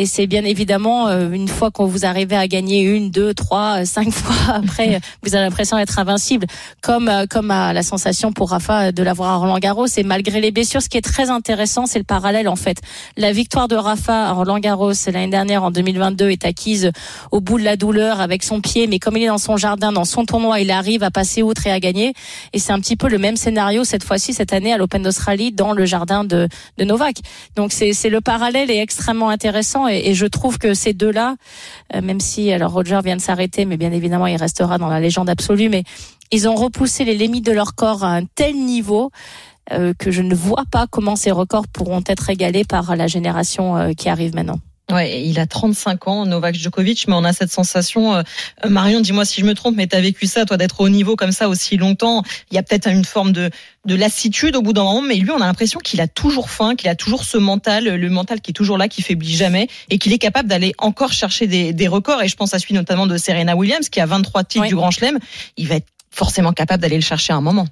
[0.00, 3.80] Et c'est bien évidemment euh, une fois qu'on vous arrivez à gagner une, deux, trois,
[3.80, 6.46] euh, cinq fois après, euh, vous avez l'impression d'être invincible,
[6.82, 9.88] comme comme à la sensation pour Rafa de l'avoir à Roland Garros.
[9.96, 12.80] Et malgré les blessures, ce qui est très intéressant, c'est le parallèle en fait.
[13.16, 16.92] La victoire de Rafa à Roland Garros l'année dernière en 2022 est acquise
[17.32, 19.90] au bout de la douleur avec son pied, mais comme il est dans son jardin,
[19.90, 22.12] dans son tournoi, il arrive à passer outre et à gagner.
[22.52, 25.50] Et c'est un petit peu le même scénario cette fois-ci, cette année à l'Open d'Australie,
[25.50, 27.16] dans le jardin de, de Novak.
[27.56, 31.36] Donc c'est c'est le parallèle est extrêmement intéressant et, je trouve que ces deux-là,
[31.94, 35.00] euh, même si alors Roger vient de s'arrêter, mais bien évidemment il restera dans la
[35.00, 35.84] légende absolue, mais
[36.30, 39.10] ils ont repoussé les limites de leur corps à un tel niveau
[39.72, 43.76] euh, que je ne vois pas comment ces records pourront être égalés par la génération
[43.76, 44.60] euh, qui arrive maintenant.
[44.90, 48.14] Ouais, il a 35 ans, Novak Djokovic, mais on a cette sensation.
[48.16, 48.22] euh,
[48.66, 51.30] Marion, dis-moi si je me trompe, mais t'as vécu ça, toi, d'être au niveau comme
[51.32, 52.22] ça aussi longtemps.
[52.50, 53.50] Il y a peut-être une forme de,
[53.84, 56.74] de lassitude au bout d'un moment, mais lui, on a l'impression qu'il a toujours faim,
[56.74, 59.98] qu'il a toujours ce mental, le mental qui est toujours là, qui faiblit jamais, et
[59.98, 62.22] qu'il est capable d'aller encore chercher des, des records.
[62.22, 64.90] Et je pense à celui notamment de Serena Williams, qui a 23 titres du Grand
[64.90, 65.18] Chelem.
[65.58, 67.66] Il va être forcément capable d'aller le chercher à un moment.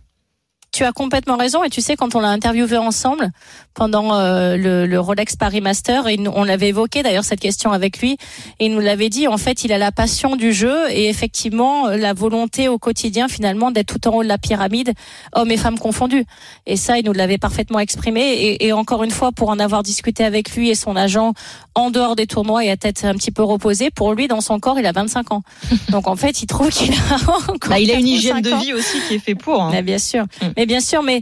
[0.76, 3.30] Tu as complètement raison et tu sais quand on l'a interviewé ensemble
[3.72, 7.98] pendant euh, le, le Rolex Paris Master et on l'avait évoqué d'ailleurs cette question avec
[8.00, 8.18] lui
[8.58, 11.86] et il nous l'avait dit en fait il a la passion du jeu et effectivement
[11.88, 14.92] euh, la volonté au quotidien finalement d'être tout en haut de la pyramide
[15.32, 16.26] hommes et femmes confondus
[16.66, 19.82] et ça il nous l'avait parfaitement exprimé et, et encore une fois pour en avoir
[19.82, 21.32] discuté avec lui et son agent
[21.74, 24.58] en dehors des tournois et à tête un petit peu reposée pour lui dans son
[24.60, 25.42] corps il a 25 ans
[25.90, 27.14] donc en fait il trouve qu'il a
[27.48, 29.34] encore Bah, il a une 4 ou hygiène 5 de vie aussi qui est fait
[29.34, 29.62] pour.
[29.62, 29.70] hein.
[29.72, 30.46] Mais bien sûr, Mm.
[30.56, 31.20] mais bien sûr, mais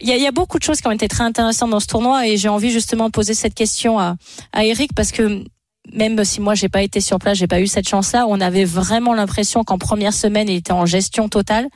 [0.00, 2.36] il y a, beaucoup de choses qui ont été très intéressantes dans ce tournoi et
[2.36, 4.16] j'ai envie justement de poser cette question à
[4.54, 5.44] Eric parce que
[5.92, 8.64] même si moi j'ai pas été sur place, j'ai pas eu cette chance-là, on avait
[8.64, 11.68] vraiment l'impression qu'en première semaine il était en gestion totale.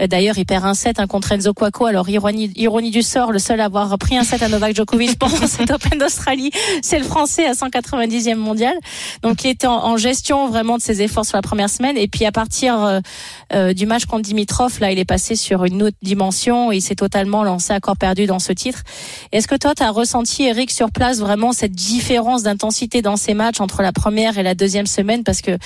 [0.00, 1.86] Euh, D'ailleurs, il perd un set un contre Enzo Cuoco.
[1.86, 5.18] Alors ironie, ironie du sort, le seul à avoir pris un set à Novak Djokovic
[5.18, 6.50] pendant cet Open d'Australie,
[6.82, 8.74] c'est le Français à 190e mondial.
[9.22, 12.24] Donc il était en, gestion vraiment de ses efforts sur la première semaine et puis
[12.24, 13.00] à partir euh,
[13.52, 16.94] euh, du match contre Dimitrov, là il est passé sur une autre dimension il s'est
[16.94, 18.82] totalement lancé à corps perdu dans ce titre.
[19.32, 23.34] Est-ce que toi tu as ressenti Eric sur place vraiment cette différence d'intensité dans ces
[23.34, 25.58] matchs entre la première et la deuxième semaine parce que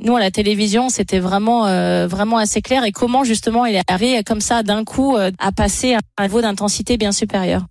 [0.00, 3.90] nous à la télévision c'était vraiment euh, vraiment assez clair et comment justement il est
[3.90, 7.66] arrivé comme ça d'un coup euh, à passer à un niveau d'intensité bien supérieur.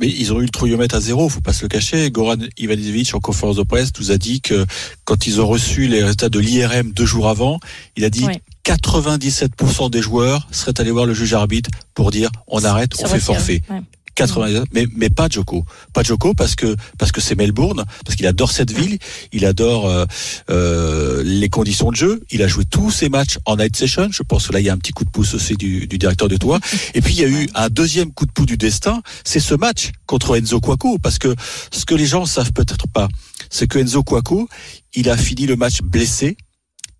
[0.00, 2.08] Mais ils ont eu le trouillomètre à zéro, faut pas se le cacher.
[2.10, 4.64] Goran Ivanisevic, en conférence de presse, nous a dit que
[5.04, 7.58] quand ils ont reçu les résultats de l'IRM deux jours avant,
[7.96, 8.34] il a dit Oui.
[8.64, 13.18] 97% des joueurs seraient allés voir le juge arbitre pour dire on arrête, on fait
[13.18, 13.62] forfait.
[13.70, 13.80] Ouais.
[14.18, 15.64] 90, mais, mais pas Joko.
[15.92, 18.98] Pas Joko parce que parce que c'est Melbourne, parce qu'il adore cette ville,
[19.32, 20.04] il adore euh,
[20.50, 22.22] euh, les conditions de jeu.
[22.30, 24.08] Il a joué tous ses matchs en night session.
[24.10, 25.98] Je pense que là il y a un petit coup de pouce aussi du, du
[25.98, 26.58] directeur de toit.
[26.94, 29.54] Et puis il y a eu un deuxième coup de pouce du destin, c'est ce
[29.54, 31.34] match contre Enzo Cuoco, parce que
[31.70, 33.08] ce que les gens savent peut-être pas,
[33.50, 34.48] c'est que Enzo Cuoco,
[34.94, 36.36] il a fini le match blessé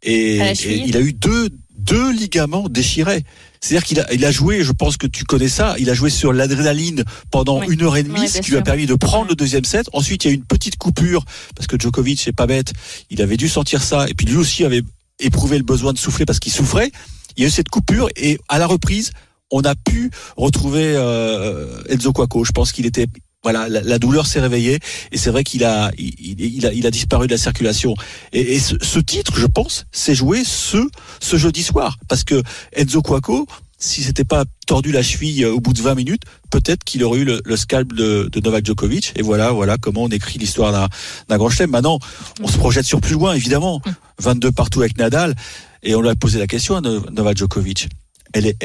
[0.03, 0.53] et,
[0.87, 1.49] il a eu deux
[1.79, 3.25] deux ligaments déchirés.
[3.61, 6.11] C'est-à-dire qu'il a, il a joué, je pense que tu connais ça, il a joué
[6.11, 7.67] sur l'adrénaline pendant Oui.
[7.71, 9.89] une heure et demie, Oui, ce qui lui a permis de prendre le deuxième set.
[9.93, 11.25] Ensuite, il y a eu une petite coupure,
[11.57, 12.73] parce que Djokovic, c'est pas bête,
[13.11, 14.83] il avait dû sentir ça, et puis lui aussi avait
[15.21, 16.91] éprouvé le besoin de souffler parce qu'il souffrait.
[17.37, 19.13] Il y a eu cette coupure, et à la reprise,
[19.51, 22.45] on a pu retrouver euh, Enzo Cuoco.
[22.45, 23.07] Je pense qu'il était
[23.43, 24.79] voilà, la, la douleur s'est réveillée
[25.13, 27.95] et c'est vrai qu'il a il, il- a il a disparu de la circulation.
[28.33, 30.79] Et, et ce, ce titre, je pense, s'est joué ce
[31.21, 33.47] ce jeudi soir parce que Enzo Cuoco,
[33.79, 37.21] si c'était pas tordu la cheville euh, au bout de 20 minutes, peut-être qu'il aurait
[37.21, 39.13] eu le, le scalp de, de Novak Djokovic.
[39.15, 40.89] Et voilà, voilà comment on écrit l'histoire
[41.29, 41.71] d'un grand chelem.
[41.71, 42.01] Maintenant,
[42.43, 43.81] on se projette sur plus loin, évidemment.
[44.21, 45.37] 22 partout avec Nadal.
[45.85, 47.89] Et on lui a posé la question à No- Novak Djokovic.
[48.33, 48.57] Elle est,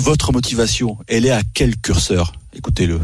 [0.00, 2.32] votre motivation, elle est à quel curseur?
[2.52, 3.00] Écoutez-le.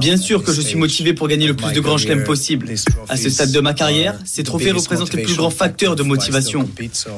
[0.00, 2.68] Bien sûr que je suis motivé pour gagner le of plus de grands chelems possible.
[3.08, 6.68] À ce stade de ma carrière, ces trophées représentent le plus grand facteur de motivation.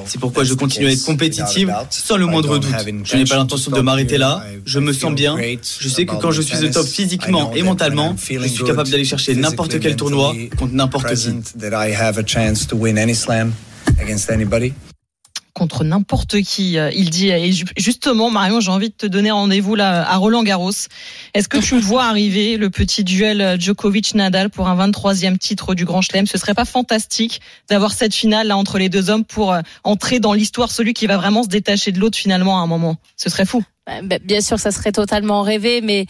[0.06, 2.70] C'est pourquoi je continue à être compétitive sans le moindre doute.
[3.04, 4.44] Je n'ai pas l'intention to de m'arrêter là.
[4.66, 5.36] Je me sens bien.
[5.80, 9.04] Je sais que quand je suis au top physiquement et mentalement, je suis capable d'aller
[9.04, 11.30] chercher n'importe quel tournoi contre n'importe qui.
[15.60, 16.78] Contre n'importe qui.
[16.78, 20.16] euh, Il dit et ju- justement Marion, j'ai envie de te donner rendez-vous là à
[20.16, 20.72] Roland Garros.
[21.34, 25.84] Est-ce que tu vois arriver le petit duel euh, Djokovic-Nadal pour un 23e titre du
[25.84, 26.26] Grand Chelem?
[26.26, 30.18] Ce serait pas fantastique d'avoir cette finale là entre les deux hommes pour euh, entrer
[30.18, 32.96] dans l'histoire celui qui va vraiment se détacher de l'autre finalement à un moment?
[33.18, 33.62] Ce serait fou.
[33.86, 36.06] Bah, bah, Bien sûr, ça serait totalement rêvé, mais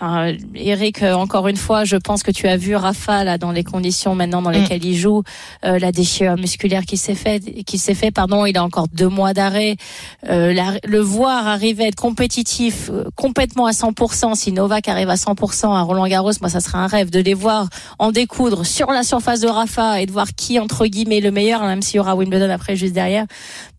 [0.00, 3.52] enfin, Eric, euh, encore une fois, je pense que tu as vu Rafa là dans
[3.52, 5.22] les conditions maintenant dans lesquelles il joue,
[5.64, 9.08] euh, la déchirure musculaire qui s'est fait, qui s'est fait, pardon, il a encore deux
[9.08, 9.76] mois d'arrêt.
[10.28, 15.10] Euh, la- le voir arriver à être compétitif euh, complètement à 100%, si Novak arrive
[15.10, 18.64] à 100% à Roland Garros, moi ça serait un rêve de les voir en découdre
[18.66, 21.82] sur la surface de Rafa et de voir qui entre guillemets est le meilleur, même
[21.82, 23.26] s'il y aura Wimbledon après juste derrière.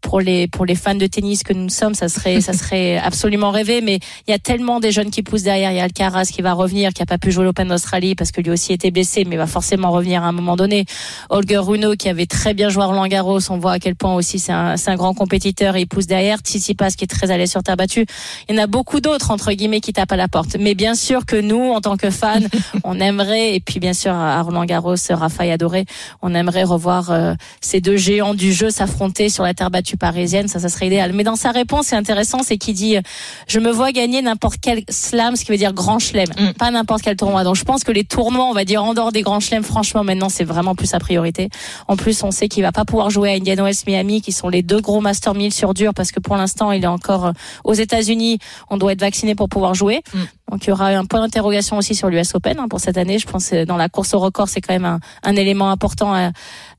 [0.01, 3.51] Pour les pour les fans de tennis que nous sommes, ça serait ça serait absolument
[3.51, 3.79] rêvé.
[3.81, 5.71] Mais il y a tellement des jeunes qui poussent derrière.
[5.71, 8.31] Il y a Alcaraz qui va revenir, qui a pas pu jouer l'Open d'Australie parce
[8.31, 10.85] que lui aussi était blessé, mais va forcément revenir à un moment donné.
[11.29, 14.39] Holger Rune qui avait très bien joué Roland Garros, on voit à quel point aussi
[14.39, 16.39] c'est un, grand compétiteur et il pousse derrière.
[16.39, 18.05] Tsitsipas qui est très à l'aise sur terre battue.
[18.49, 20.57] Il y en a beaucoup d'autres entre guillemets qui tapent à la porte.
[20.59, 22.39] Mais bien sûr que nous, en tant que fans,
[22.83, 25.85] on aimerait et puis bien sûr à Roland Garros, Rafael adoré,
[26.21, 30.47] on aimerait revoir euh, ces deux géants du jeu s'affronter sur la terre battue parisienne.
[30.47, 31.13] Ça, ça serait idéal.
[31.13, 33.01] Mais dans sa réponse, c'est intéressant, c'est qu'il dit euh,
[33.47, 36.53] je me vois gagner n'importe quel slam, ce qui veut dire grand chelem, Mm.
[36.53, 37.43] pas n'importe quel tournoi.
[37.43, 40.03] Donc je pense que les tournois, on va dire en dehors des grands chelems, franchement
[40.03, 41.49] maintenant c'est vraiment plus sa priorité.
[41.87, 44.49] En plus, on sait qu'il va pas pouvoir jouer à Indian Wells, Miami, qui sont
[44.49, 47.31] les deux gros Master 1000 sur dur, parce que pour l'instant il est encore euh,
[47.63, 48.39] aux États-Unis.
[48.69, 50.01] On doit être vacciné pour pouvoir jouer.
[50.13, 50.19] Mm.
[50.51, 53.17] Donc il y aura un point d'interrogation aussi sur l'US Open hein, pour cette année.
[53.19, 56.13] Je pense que dans la course au record, c'est quand même un, un élément important
[56.13, 56.31] à,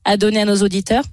[0.05, 1.03] à donner à nos auditeurs.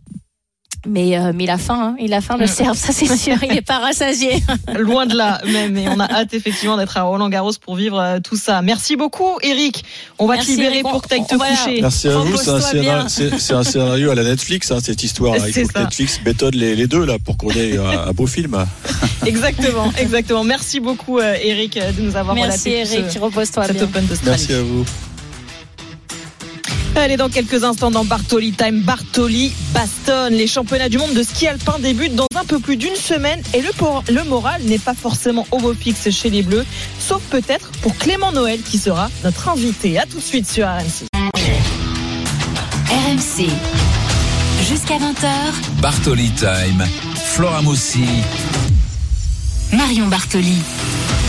[0.85, 1.97] Mais, euh, mais il a faim, hein.
[2.01, 2.49] il a faim le Mm.
[2.49, 4.43] Serbe, ça c'est sûr, il est pas rassasié.
[4.79, 5.77] Loin de là même.
[5.77, 8.63] Et on a hâte effectivement d'être à Roland Garros pour vivre euh, tout ça.
[8.63, 9.85] Merci beaucoup Eric.
[10.19, 10.89] On va Merci, te libérer Eric.
[10.91, 11.81] pour que tu ailles te coucher.
[11.83, 12.37] Merci à vous.
[12.37, 15.37] C'est un, un scénario à la Netflix, hein, cette histoire.
[15.37, 15.79] Il C'est faut que.
[15.79, 18.57] Netflix bétonne les, les deux là pour qu'on ait un, un beau film.
[19.27, 20.43] Exactement, exactement.
[20.43, 23.85] Merci beaucoup euh, Eric euh, de nous avoir Merci relaté Eric, ce- repose-toi cet bien.
[23.85, 24.05] Open.
[24.25, 24.85] Merci à vous.
[26.95, 30.29] Allez, dans quelques instants dans Bartoli Time, Bartoli Baston.
[30.31, 33.63] Les championnats du monde de ski alpin débutent dans un peu plus d'une semaine et
[33.63, 36.67] le, por- le moral n'est pas forcément au beau fixe chez les Bleus,
[37.01, 39.99] sauf peut-être pour Clément Noël qui sera notre invité.
[39.99, 41.07] À tout de suite sur RMC.
[42.91, 43.49] RMC.
[44.69, 46.85] Jusqu'à 20h, Bartoli Time.
[47.17, 48.05] Flora Moussi.
[49.73, 50.59] Marion Bartoli.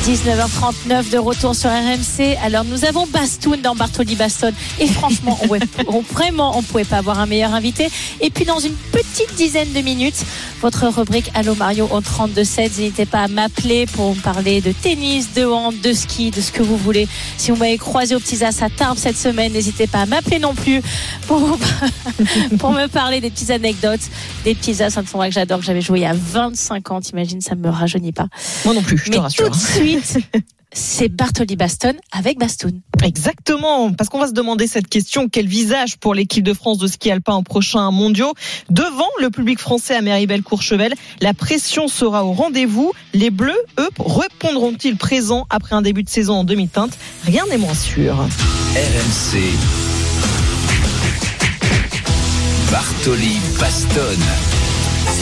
[0.04, 2.36] 19h39 de retour sur RMC.
[2.44, 6.98] Alors nous avons Bastoun dans Bartoli Baston et franchement on, on- vraiment on pouvait pas
[6.98, 7.88] avoir un meilleur invité.
[8.20, 10.26] Et puis dans une petite dizaine de minutes,
[10.62, 12.58] votre rubrique Allo Mario au 32-7.
[12.64, 16.52] N'hésitez pas à m'appeler pour me parler de tennis, de hand, de ski, de ce
[16.52, 17.08] que vous voulez.
[17.38, 20.40] Si vous m'avez croisé au Petit As à Tarbes cette semaine, n'hésitez pas à m'appeler
[20.40, 20.82] non plus
[21.28, 21.58] pour,
[22.60, 24.02] pour me parler des petites anecdotes,
[24.44, 27.00] des petits as, un tournoi que j'adore, que j'avais joué il y a 25 ans.
[27.00, 28.28] T'imagines, ça me rajeunit pas.
[28.66, 29.46] Moi non plus, je te rassure.
[29.46, 29.93] tout de suite,
[30.74, 32.82] c'est Bartoli Baston avec Bastoun.
[33.04, 36.88] Exactement, parce qu'on va se demander cette question quel visage pour l'équipe de France de
[36.88, 38.34] ski alpin au prochain mondiaux
[38.70, 42.94] Devant le public français à Méribel-Courchevel, la pression sera au rendez-vous.
[43.14, 46.98] Les Bleus, eux, répondront-ils présents après un début de saison en demi-teinte?
[47.26, 48.16] Rien n'est moins sûr.
[48.16, 49.40] RMC.
[52.72, 54.53] Bartoli Baston.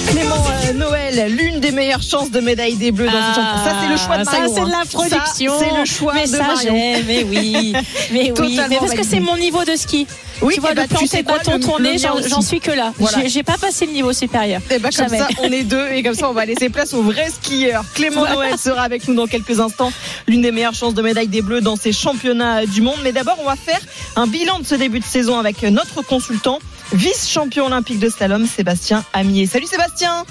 [0.08, 0.36] Clément
[0.68, 3.64] euh, Noël, l'une des meilleures chances de médaille des Bleus dans ce championnat.
[3.64, 4.54] Ça, c'est le choix de Ça, Marion.
[4.54, 4.78] c'est de hein.
[4.80, 5.60] la production.
[5.60, 6.74] Ça, C'est le choix mais de ça, Marion.
[7.08, 7.74] mais oui.
[8.12, 8.60] Mais oui.
[8.70, 10.06] Mais parce que c'est mon niveau de ski.
[10.42, 12.94] Oui, tu vois, eh ben, le planter sais quoi, bâton tourné, j'en suis que là.
[12.98, 13.28] Voilà.
[13.28, 14.60] J'ai- pas passé le niveau supérieur.
[14.72, 15.20] Et bah comme Jamais.
[15.20, 17.84] ça, on est deux et comme ça, on va laisser place aux vrais skieurs.
[17.94, 19.92] Clément Noël sera avec nous dans quelques instants.
[20.28, 22.98] L'une des meilleures chances de médaille des Bleus dans ces championnats du monde.
[23.04, 23.80] Mais d'abord, on va faire
[24.16, 26.60] un bilan de ce début de saison avec notre consultant,
[26.94, 29.46] vice-champion olympique de slalom, Sébastien Amier.
[29.46, 30.26] Salut Sébastien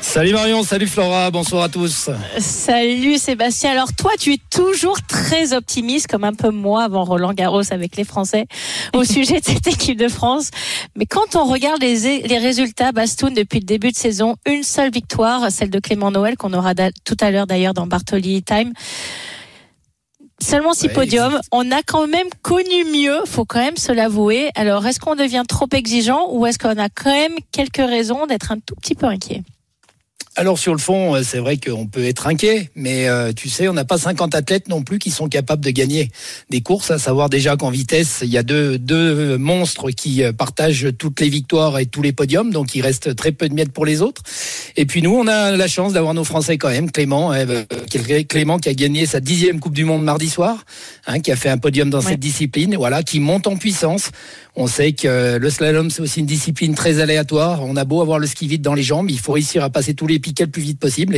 [0.00, 2.10] Salut Marion, salut Flora, bonsoir à tous.
[2.38, 3.70] Salut Sébastien.
[3.70, 7.96] Alors toi, tu es toujours très optimiste, comme un peu moi avant Roland Garros avec
[7.96, 8.46] les Français,
[8.94, 10.50] au sujet de cette équipe de France.
[10.96, 14.90] Mais quand on regarde les, les résultats, Bastoun, depuis le début de saison, une seule
[14.90, 18.72] victoire, celle de Clément Noël, qu'on aura tout à l'heure d'ailleurs dans Bartoli Time.
[20.42, 21.40] Seulement six Ouais, podiums.
[21.52, 24.50] On a quand même connu mieux, faut quand même se l'avouer.
[24.54, 28.50] Alors, est-ce qu'on devient trop exigeant ou est-ce qu'on a quand même quelques raisons d'être
[28.52, 29.42] un tout petit peu inquiet?
[30.36, 33.66] Alors sur le fond, euh, c'est vrai qu'on peut être inquiet, mais euh, tu sais,
[33.66, 36.08] on n'a pas 50 athlètes non plus qui sont capables de gagner
[36.50, 40.32] des courses, à savoir déjà qu'en vitesse, il y a deux, deux monstres qui euh,
[40.32, 43.72] partagent toutes les victoires et tous les podiums, donc il reste très peu de miettes
[43.72, 44.22] pour les autres.
[44.76, 47.64] Et puis nous, on a la chance d'avoir nos Français quand même, Clément, euh,
[48.28, 50.64] Clément qui a gagné sa dixième Coupe du Monde mardi soir,
[51.08, 52.12] hein, qui a fait un podium dans Ouais.
[52.12, 54.10] cette discipline, voilà, qui monte en puissance.
[54.54, 57.62] On sait que le slalom, c'est aussi une discipline très aléatoire.
[57.64, 59.92] On a beau avoir le ski vite dans les jambes, il faut réussir à passer
[59.94, 61.16] tous les piquets le plus vite possible.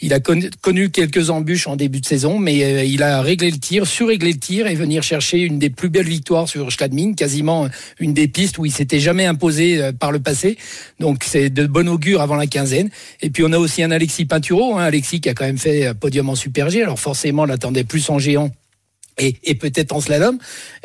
[0.00, 3.58] Il a connu, quelques embûches en début de saison, mais euh, il a réglé le
[3.58, 7.68] tir, surréglé le tir et venir chercher une des plus belles victoires sur Schladming, quasiment
[8.00, 10.56] une des pistes où il s'était jamais imposé euh, par le passé.
[11.00, 12.88] Donc c'est de bon augure avant la quinzaine.
[13.20, 15.86] Et puis on a aussi un Alexis Pinturo, hein, Alexis qui a quand même fait
[15.86, 16.82] euh, podium en Super G.
[16.82, 18.50] Alors forcément, on l'attendait plus en géant
[19.18, 20.38] et, et peut-être en slalom.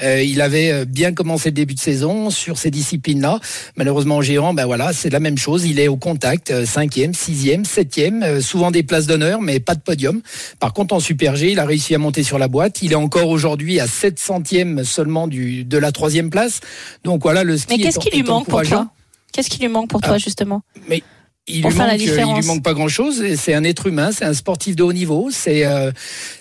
[0.03, 3.39] Euh, il avait euh, bien commencé le début de saison sur ces disciplines-là.
[3.75, 5.65] Malheureusement, en géant, ben voilà, c'est la même chose.
[5.65, 9.75] Il est au contact, euh, cinquième, sixième, septième, euh, souvent des places d'honneur, mais pas
[9.75, 10.21] de podium.
[10.59, 12.81] Par contre, en Super G, il a réussi à monter sur la boîte.
[12.81, 16.59] Il est encore aujourd'hui à 7 centièmes seulement du, de la troisième place.
[17.03, 18.87] Donc voilà, le ski Mais qu'est-ce est- qui lui manque pour toi?
[19.33, 20.61] Qu'est-ce qui lui manque pour toi, justement?
[20.89, 21.03] Mais
[21.47, 23.23] il lui, manque, euh, il lui manque pas grand chose.
[23.35, 25.29] C'est un être humain, c'est un sportif de haut niveau.
[25.31, 25.91] C'est euh,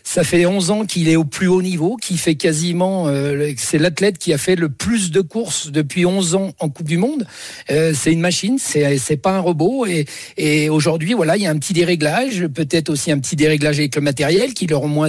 [0.05, 3.09] ça fait 11 ans qu'il est au plus haut niveau, qui fait quasiment.
[3.09, 6.89] euh, c'est l'athlète qui a fait le plus de courses depuis 11 ans en Coupe
[6.89, 7.27] du Monde.
[7.71, 9.87] Euh, c'est une machine, c'est c'est pas un robot.
[9.87, 10.05] Et,
[10.37, 13.97] et aujourd'hui, voilà, il y a un petit déréglage, peut-être aussi un petit déréglage avec
[13.97, 15.09] le matériel qui le rend moins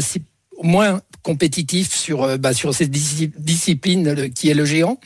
[0.63, 4.97] moins compétitif sur euh, bah, sur cette disci- discipline qui est le géant.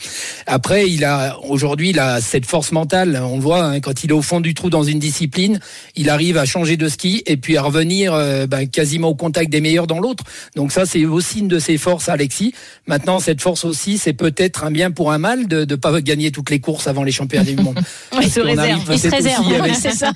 [0.47, 3.21] Après, il a aujourd'hui il a cette force mentale.
[3.21, 5.59] On le voit hein, quand il est au fond du trou dans une discipline,
[5.97, 9.51] il arrive à changer de ski et puis à revenir euh, bah, quasiment au contact
[9.51, 10.23] des meilleurs dans l'autre.
[10.55, 12.53] Donc ça, c'est aussi une de ses forces, Alexis.
[12.87, 16.31] Maintenant, cette force aussi, c'est peut-être un bien pour un mal de ne pas gagner
[16.31, 17.77] toutes les courses avant les championnats du monde.
[18.21, 18.81] Il se réserve.
[18.89, 20.13] Il se réserve, avec- c'est ça.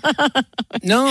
[0.85, 1.07] non,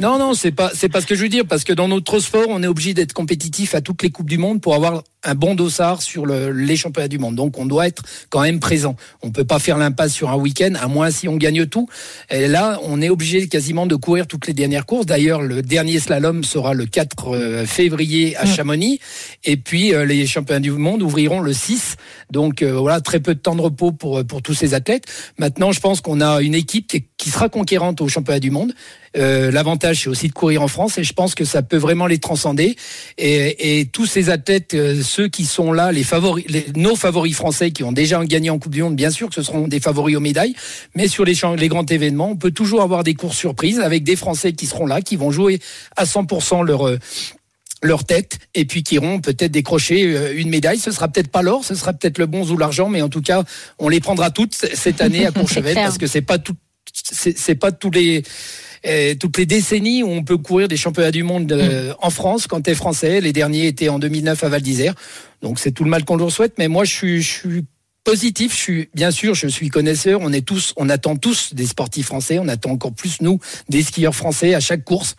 [0.00, 2.18] non, non, c'est pas, c'est pas ce que je veux dire, parce que dans notre
[2.18, 5.34] sport, on est obligé d'être compétitif à toutes les coupes du monde pour avoir un
[5.34, 7.34] bon dossard sur le- les championnats du monde.
[7.34, 8.96] Donc, on doit être quand même présent.
[9.22, 11.88] On peut pas faire l'impasse sur un week-end, à moins si on gagne tout.
[12.30, 15.06] Et là, on est obligé quasiment de courir toutes les dernières courses.
[15.06, 19.00] D'ailleurs, le dernier slalom sera le 4 euh, février à Chamonix,
[19.44, 21.96] et puis euh, les championnats du monde ouvriront le 6.
[22.30, 25.04] Donc euh, voilà, très peu de temps de repos pour pour tous ces athlètes.
[25.38, 28.72] Maintenant, je pense qu'on a une équipe qui, qui sera conquérante au championnat du monde.
[29.16, 32.06] Euh, L'avantage, c'est aussi de courir en France et je pense que ça peut vraiment
[32.06, 32.76] les transcender.
[33.18, 37.34] Et, et tous ces athlètes, euh, ceux qui sont là, les favoris, les- nos favoris
[37.34, 39.80] français qui ont déjà gagné en Coupe du Monde, bien sûr que ce seront des
[39.80, 40.54] favoris aux médailles.
[40.94, 41.34] Mais sur les,
[41.68, 45.00] grands événements, on peut toujours avoir des courses surprises avec des Français qui seront là,
[45.00, 45.58] qui vont jouer
[45.96, 46.98] à 100% leur euh,
[47.82, 50.78] leur tête et puis qui iront peut-être décrocher euh, une médaille.
[50.78, 53.22] Ce sera peut-être pas l'or, ce sera peut-être le bronze ou l'argent, mais en tout
[53.22, 53.44] cas,
[53.78, 56.56] on les prendra toutes cette année à Courchevel parce que c'est pas tout,
[56.92, 58.22] c'est pas tous les
[58.86, 62.46] euh, toutes les décennies où on peut courir des championnats du monde euh, en France
[62.46, 63.20] quand t'es français.
[63.20, 64.94] Les derniers étaient en 2009 à Val d'Isère.
[65.42, 66.54] Donc c'est tout le mal qu'on leur souhaite.
[66.58, 67.64] Mais moi, je suis, je suis
[68.04, 68.52] positif.
[68.52, 70.20] Je suis, bien sûr, je suis connaisseur.
[70.22, 72.38] On est tous, on attend tous des sportifs français.
[72.38, 75.16] On attend encore plus nous des skieurs français à chaque course.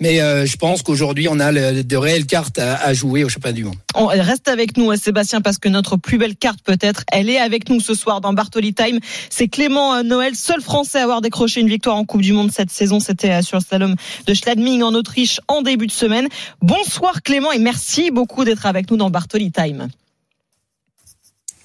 [0.00, 3.64] Mais euh, je pense qu'aujourd'hui, on a de réelles cartes à, jouer au championnat du
[3.64, 3.76] monde.
[3.94, 7.38] On reste avec nous, hein, Sébastien, parce que notre plus belle carte, peut-être, elle est
[7.38, 8.98] avec nous ce soir dans Bartoli Time.
[9.30, 12.50] C'est Clément euh, Noël, seul Français à avoir décroché une victoire en Coupe du Monde
[12.52, 13.00] cette saison.
[13.00, 13.96] C'était euh, sur le slalom
[14.26, 16.28] de Schladming en Autriche en début de semaine.
[16.62, 19.88] Bonsoir Clément et merci beaucoup d'être avec nous dans Bartoli Time.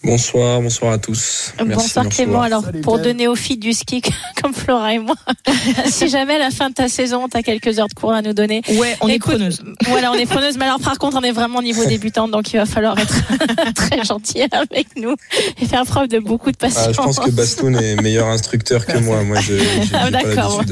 [0.04, 1.54] Bonsoir, bonsoir à tous.
[1.60, 2.42] Merci Bonsoir Clément.
[2.42, 4.02] Alors, pour donner au fil du ski,
[4.42, 5.16] comme Flora et moi,
[5.86, 8.24] si jamais à la fin de ta saison, tu as quelques heures de cours à
[8.24, 8.64] nous donner.
[8.78, 9.62] Ouais, on est Écoute, preneuse.
[9.88, 10.58] Voilà, on est preneuse.
[10.58, 13.14] Mais alors, par contre, on est vraiment au niveau débutante, donc il va falloir être
[13.76, 15.14] très gentil avec nous
[15.62, 16.88] et faire preuve de beaucoup de patience.
[16.88, 19.24] Ah, je pense que Bastoun est meilleur instructeur que moi.
[19.24, 19.54] Moi, je,
[19.94, 20.64] Ah, d'accord.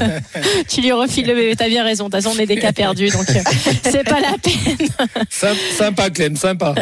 [0.68, 1.54] tu lui refiles le bébé.
[1.56, 2.08] T'as bien raison.
[2.08, 3.40] De toute façon, on est des cas perdus, donc euh,
[3.84, 4.88] c'est pas la peine.
[5.30, 6.74] Sympa, sympa Clem, sympa.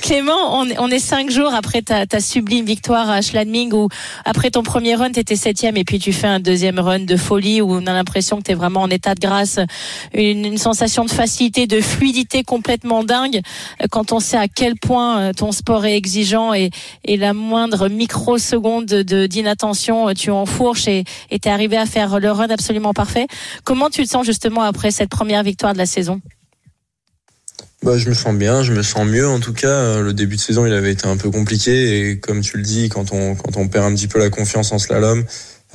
[0.00, 3.88] Clément, on on est cinq jours après ta, sublime victoire à Schladming où
[4.24, 7.16] après ton premier run, tu étais septième et puis tu fais un deuxième run de
[7.16, 9.58] folie où on a l'impression que tu es vraiment en état de grâce,
[10.14, 13.40] une, une sensation de facilité, de fluidité complètement dingue.
[13.90, 16.70] Quand on sait à quel point euh, ton sport est exigeant et,
[17.04, 22.18] et la moindre microseconde de d'inattention, euh, tu enfourches et tu es arrivé à faire
[22.20, 23.26] le run absolument parfait.
[23.64, 26.20] Comment tu te sens justement après cette première victoire de la saison?
[27.82, 29.26] Bah, je me sens bien, je me sens mieux.
[29.26, 32.10] En tout cas, Euh, le début de saison, il avait été un peu compliqué.
[32.10, 34.70] Et comme tu le dis, quand on, quand on perd un petit peu la confiance
[34.70, 35.24] en slalom,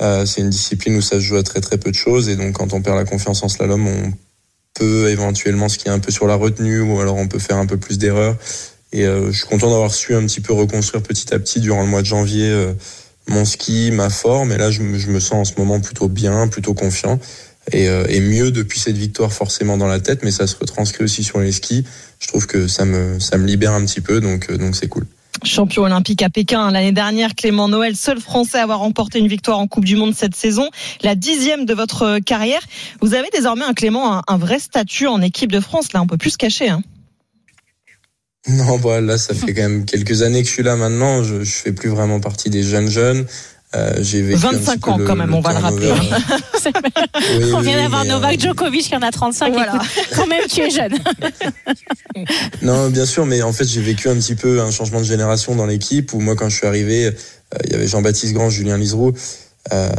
[0.00, 2.30] euh, c'est une discipline où ça se joue à très très peu de choses.
[2.30, 4.12] Et donc, quand on perd la confiance en slalom, on
[4.72, 7.76] peut éventuellement skier un peu sur la retenue ou alors on peut faire un peu
[7.76, 8.36] plus d'erreurs.
[8.92, 11.82] Et euh, je suis content d'avoir su un petit peu reconstruire petit à petit durant
[11.82, 12.74] le mois de janvier
[13.28, 14.52] mon ski, ma forme.
[14.52, 17.20] Et là, je me sens en ce moment plutôt bien, plutôt confiant.
[17.72, 21.04] Et, euh, et mieux depuis cette victoire forcément dans la tête, mais ça se retranscrit
[21.04, 21.84] aussi sur les skis.
[22.18, 24.88] Je trouve que ça me, ça me libère un petit peu, donc euh, donc c'est
[24.88, 25.06] cool.
[25.44, 29.58] Champion olympique à Pékin l'année dernière, Clément Noël, seul Français à avoir remporté une victoire
[29.58, 30.68] en Coupe du Monde cette saison,
[31.02, 32.62] la dixième de votre carrière.
[33.00, 35.92] Vous avez désormais un Clément un, un vrai statut en équipe de France.
[35.92, 36.70] Là, on peut plus se cacher.
[36.70, 36.82] Hein.
[38.48, 41.22] Non, bah, là, ça fait quand même quelques années que je suis là maintenant.
[41.22, 43.26] Je, je fais plus vraiment partie des jeunes jeunes.
[43.76, 45.88] Euh, j'ai vécu un 25 petit peu ans quand même, on va le rappeler.
[45.92, 46.88] turnover.
[47.38, 49.52] Oui, On oui, vient oui, d'avoir mais, Novak euh, Djokovic qui en a 35.
[49.52, 49.74] Voilà.
[49.74, 50.94] Écoute, quand même, tu es jeune.
[52.62, 55.54] Non, bien sûr, mais en fait, j'ai vécu un petit peu un changement de génération
[55.54, 57.12] dans l'équipe où moi, quand je suis arrivé, euh,
[57.64, 59.12] il y avait Jean-Baptiste Grand, Julien Liseroux,
[59.72, 59.90] euh,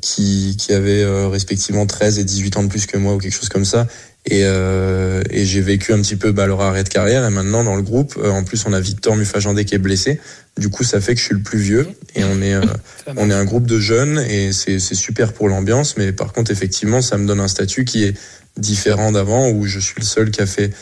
[0.00, 3.34] qui, qui avaient euh, respectivement 13 et 18 ans de plus que moi ou quelque
[3.34, 3.86] chose comme ça.
[4.30, 7.24] Et, euh, et j'ai vécu un petit peu bah, leur arrêt de carrière.
[7.24, 10.20] Et maintenant, dans le groupe, euh, en plus, on a Victor Mufajandé qui est blessé.
[10.58, 11.88] Du coup, ça fait que je suis le plus vieux.
[12.14, 12.60] Et on est, euh,
[13.16, 15.96] on est un groupe de jeunes et c'est super pour l'ambiance.
[15.96, 18.18] Mais par contre, effectivement, ça me donne un statut qui est
[18.58, 20.72] différent d'avant où je suis le seul qui a fait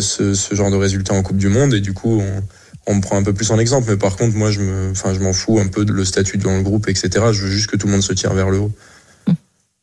[0.00, 1.74] ce, ce genre de résultat en Coupe du Monde.
[1.74, 2.42] Et du coup, on,
[2.86, 3.90] on me prend un peu plus en exemple.
[3.90, 6.38] Mais par contre, moi, je me, enfin, je m'en fous un peu de le statut
[6.38, 7.08] dans le groupe, etc.
[7.32, 8.72] Je veux juste que tout le monde se tire vers le haut.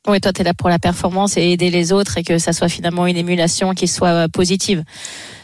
[0.07, 2.53] Oui, toi, tu es là pour la performance et aider les autres et que ça
[2.53, 4.83] soit finalement une émulation qui soit euh, positive.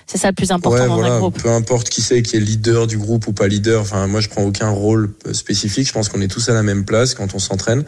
[0.08, 1.20] C'est ça le plus important Ouais, dans un voilà.
[1.20, 1.41] groupe.
[1.41, 3.82] Peu importe qui c'est qui est leader du groupe ou pas leader.
[3.82, 5.88] Enfin, moi, je prends aucun rôle euh, spécifique.
[5.88, 7.84] Je pense qu'on est tous à la même place quand on s'entraîne.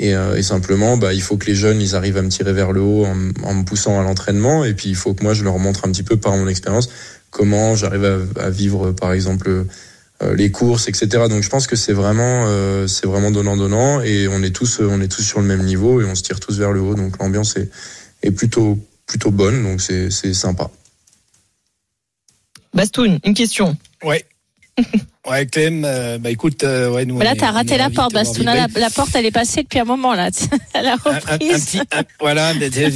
[0.00, 2.52] Et, euh, et simplement, bah, il faut que les jeunes, ils arrivent à me tirer
[2.52, 4.64] vers le haut en, en me poussant à l'entraînement.
[4.64, 6.88] Et puis, il faut que moi, je leur montre un petit peu par mon expérience
[7.30, 8.04] comment j'arrive
[8.36, 9.66] à, à vivre, par exemple,
[10.20, 11.28] euh, les courses, etc.
[11.28, 14.00] Donc, je pense que c'est vraiment, euh, c'est vraiment donnant donnant.
[14.00, 16.40] Et on est tous, on est tous sur le même niveau et on se tire
[16.40, 16.94] tous vers le haut.
[16.94, 17.70] Donc, l'ambiance est,
[18.22, 19.62] est plutôt, plutôt bonne.
[19.62, 20.70] Donc, c'est, c'est sympa.
[22.74, 23.76] Bastoun, une question.
[24.02, 24.24] Ouais.
[25.30, 27.18] Ouais, Clem, euh, bah écoute, euh, ouais, nous.
[27.20, 28.54] Là, t'as raté la porte, Bastouna.
[28.54, 30.30] La, la porte, elle est passée depuis un moment, là.
[30.72, 31.66] À la un, un- un reprise.
[31.66, 31.80] petit,
[32.18, 32.52] voilà,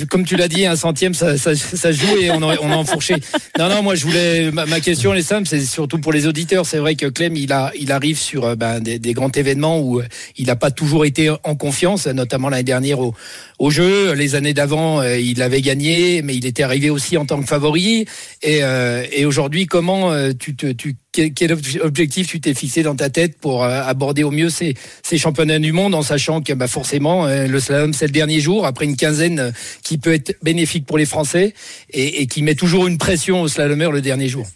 [0.09, 2.77] comme tu l'as dit, un centième, ça, ça, ça joue et on a, on a
[2.77, 3.17] enfourché.
[3.59, 6.27] Non, non, moi je voulais, ma, ma question elle est simple, c'est surtout pour les
[6.27, 6.65] auditeurs.
[6.65, 9.79] C'est vrai que Clem, il a, il arrive sur euh, ben, des, des grands événements
[9.81, 10.05] où euh,
[10.37, 13.15] il n'a pas toujours été en confiance, notamment l'année dernière au,
[13.59, 14.13] au jeu.
[14.15, 18.07] Les années d'avant, il avait gagné, mais il était arrivé aussi en tant que favori.
[18.43, 21.53] Et, euh, et aujourd'hui, comment tu te, tu, quel,
[21.83, 24.75] objectif tu t'es fixé dans ta tête pour euh, aborder au mieux ces,
[25.19, 28.67] championnats du monde en sachant que bah, forcément euh, le slalom c'est le dernier jour
[28.67, 29.51] après une quinzaine euh,
[29.83, 31.53] qui peut être bénéfique pour les Français
[31.91, 34.47] et, qui met toujours une pression au slalomeur le dernier jour?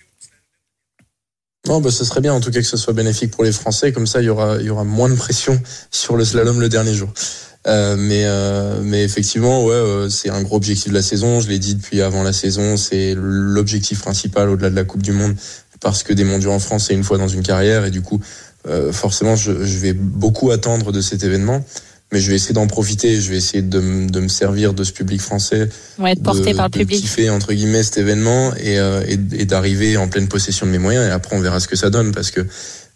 [1.67, 3.93] Non, bah, ce serait bien en tout cas que ce soit bénéfique pour les Français.
[3.93, 7.13] Comme ça, il y aura, moins de pression sur le slalom le dernier jour.
[7.67, 11.41] Mais, effectivement, ouais, c'est un gros objectif de la saison.
[11.41, 12.77] Je l'ai dit depuis avant la saison.
[12.77, 15.35] C'est l'objectif principal au-delà de la Coupe du Monde
[15.91, 18.21] parce que des mondiaux en France, c'est une fois dans une carrière et du coup,
[18.69, 21.65] euh, forcément, je, je vais beaucoup attendre de cet événement.
[22.13, 23.21] Mais je vais essayer d'en profiter.
[23.21, 25.69] Je vais essayer de, me- de me servir de ce public français
[25.99, 27.01] Ouais, être porté de, par le de public.
[27.01, 30.79] kiffer entre guillemets cet événement et, euh, et, et d'arriver en pleine possession de mes
[30.79, 32.41] moyens et après on verra ce que ça donne parce que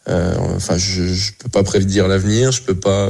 [0.08, 3.08] euh, enfin je, je peux pas prédire l'avenir je peux pas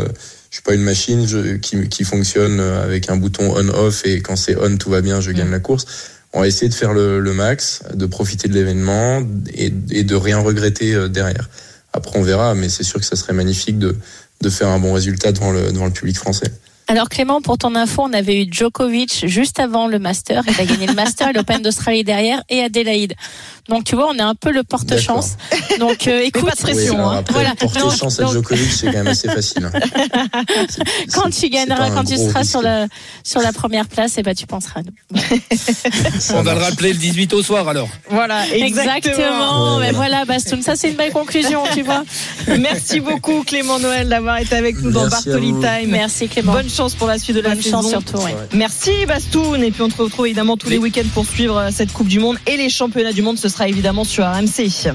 [0.50, 4.20] je suis pas une machine je- qui, qui fonctionne avec un bouton on off et
[4.22, 5.84] quand c'est on tout va bien je gagne la course
[6.32, 9.22] on va essayer de faire le, le max de profiter de l'événement
[9.52, 11.48] et, et de rien regretter euh, derrière.
[11.92, 13.96] Après on verra mais c'est sûr que ça serait magnifique de
[14.40, 16.50] de faire un bon résultat devant le devant le public français
[16.90, 20.42] Alors Clément, pour ton info, on avait eu Djokovic juste avant le Master.
[20.48, 23.14] Il a gagné le Master et l'Open d'Australie derrière et Adélaïde.
[23.68, 25.36] Donc tu vois, on est un peu le porte-chance.
[25.78, 27.24] Donc euh, écoute, pas de pression, Oui, hein.
[27.30, 27.54] Voilà.
[27.54, 29.70] porter Donc- chance à Djokovic, c'est quand même assez facile.
[29.72, 29.80] hein.
[31.14, 32.50] quand tu gagneras, quand tu seras risque.
[32.50, 32.88] sur la
[33.22, 35.20] sur la première place, et ben tu penseras à nous.
[36.18, 37.88] Ça On va le rappeler le 18 au soir alors.
[38.08, 38.96] Voilà, exactement.
[38.96, 39.76] Exactement.
[39.76, 42.02] Ouais, Mais voilà, Bastoun, ça c'est une belle conclusion, tu vois.
[42.58, 45.52] Merci beaucoup Clément Noël d'avoir été avec nous dans Merci Bartoli.
[45.60, 45.90] Time.
[45.90, 46.52] Merci Clément.
[46.54, 47.82] Bonne chance pour la suite de la Bonne saison.
[47.82, 48.16] chance surtout.
[48.18, 48.34] ouais.
[48.54, 51.92] Merci Bastoun et puis on te retrouve évidemment tous les week-ends pour suivre euh, cette
[51.92, 53.38] Coupe du Monde et les championnats du monde.
[53.38, 54.92] Ce sera évidemment sur RMC.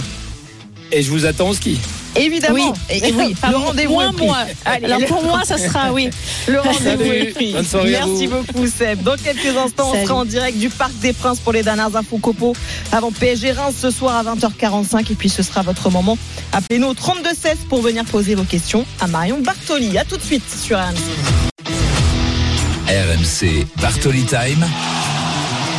[0.92, 1.78] Et je vous attends au ski.
[2.16, 2.54] Évidemment.
[2.56, 2.80] Oui.
[2.90, 4.26] Et, et oui, Enfin, le rendez-vous moins est pris.
[4.26, 4.38] moi.
[4.64, 6.10] Allez, Alors pour moi, ça sera oui.
[6.48, 7.54] Le rendez-vous est pris.
[7.86, 8.38] Merci vous.
[8.42, 9.04] beaucoup Seb.
[9.04, 12.18] Dans quelques instants, on sera en direct du Parc des Princes pour les dernières infos
[12.20, 12.54] copo
[12.94, 16.18] avant PSG Reims ce soir à 20h45 et puis ce sera votre moment.
[16.54, 19.98] Appelez-nous au 32 16 pour venir poser vos questions à Marion Bartoli.
[19.98, 21.45] À tout de suite sur RMC.
[22.88, 24.64] RMC Bartoli Time.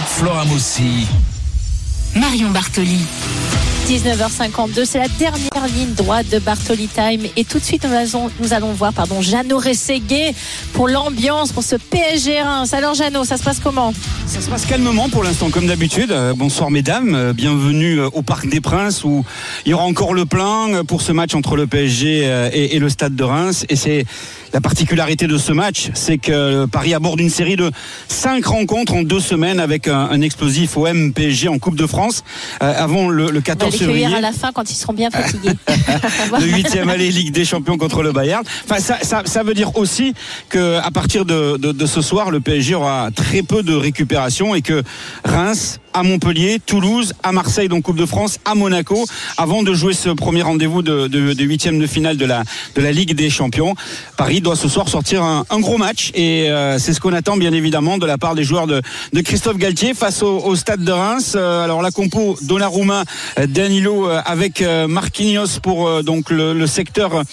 [0.09, 1.07] Flora Moussi.
[2.17, 2.99] Marion Bartoli.
[3.87, 7.21] 19h52, c'est la dernière ligne droite de Bartoli Time.
[7.37, 10.35] Et tout de suite, nous allons, nous allons voir pardon, Jeannot Rességuet
[10.73, 12.75] pour l'ambiance, pour ce PSG Reims.
[12.75, 13.95] Alors Jeannot, ça se passe comment?
[14.27, 16.11] Ça se passe calmement pour l'instant, comme d'habitude.
[16.11, 19.25] Euh, bonsoir mesdames, euh, bienvenue euh, au Parc des Princes où
[19.65, 23.15] il y aura encore le plein pour ce match entre le PSG et, le Stade
[23.15, 23.65] de Reims.
[23.69, 24.05] Et c'est
[24.57, 27.71] la particularité de ce match, c'est que Paris aborde une série de
[28.09, 32.25] cinq rencontres en deux semaines avec un, explosif OM PSG en Coupe de France
[32.59, 34.07] avant le, le 14 On février.
[34.07, 35.51] à la fin quand ils seront bien fatigués.
[36.41, 38.45] le huitième aller Ligue des Champions contre le Bayern.
[38.65, 40.15] Enfin, ça, ça, ça veut dire aussi
[40.49, 44.55] que à partir de, de, de ce soir, le PSG aura très peu de récupération
[44.55, 44.83] et que
[45.27, 49.07] Reims à Montpellier, Toulouse, à Marseille, donc Coupe de France, à Monaco,
[49.39, 52.43] avant de jouer ce premier rendez-vous de, huitième de, finale de la,
[52.75, 53.75] de la Ligue des Champions.
[54.19, 57.53] Paris doit ce soir sortir un, gros match et euh, c'est ce qu'on attend bien
[57.53, 58.81] évidemment de la part des joueurs de,
[59.13, 61.33] de Christophe Galtier face au, stade de Reims.
[61.35, 63.03] Euh, alors la compo Donnarumma,
[63.41, 67.25] euh, Danilo avec Marquinhos pour donc le, secteur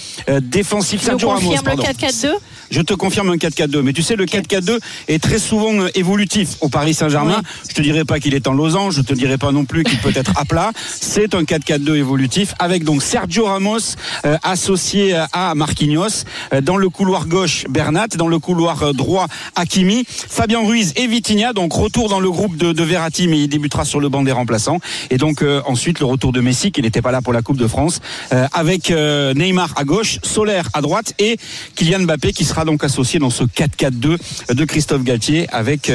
[0.41, 1.03] défensif.
[1.03, 2.31] Sergio Ramos, le 4-4-2
[2.73, 3.81] je te confirme un 4-4-2.
[3.81, 7.41] Mais tu sais, le 4-4-2 est très souvent évolutif au Paris Saint-Germain.
[7.69, 9.99] Je te dirais pas qu'il est en losange, je te dirais pas non plus qu'il
[9.99, 10.71] peut être à plat.
[10.75, 13.95] C'est un 4-4-2 évolutif avec donc Sergio Ramos
[14.25, 19.27] euh, associé à Marquinhos euh, dans le couloir gauche Bernat, dans le couloir euh, droit
[19.55, 23.47] Hakimi, Fabien Ruiz et Vitinha donc retour dans le groupe de, de Verratti mais il
[23.47, 24.79] débutera sur le banc des remplaçants
[25.11, 27.67] et donc ensuite le retour de Messi qui n'était pas là pour la Coupe de
[27.67, 27.99] France
[28.31, 31.37] avec Neymar à gauche, Solaire à droite et
[31.75, 35.91] Kylian Mbappé qui sera donc associé dans ce 4-4-2 de Christophe Galtier avec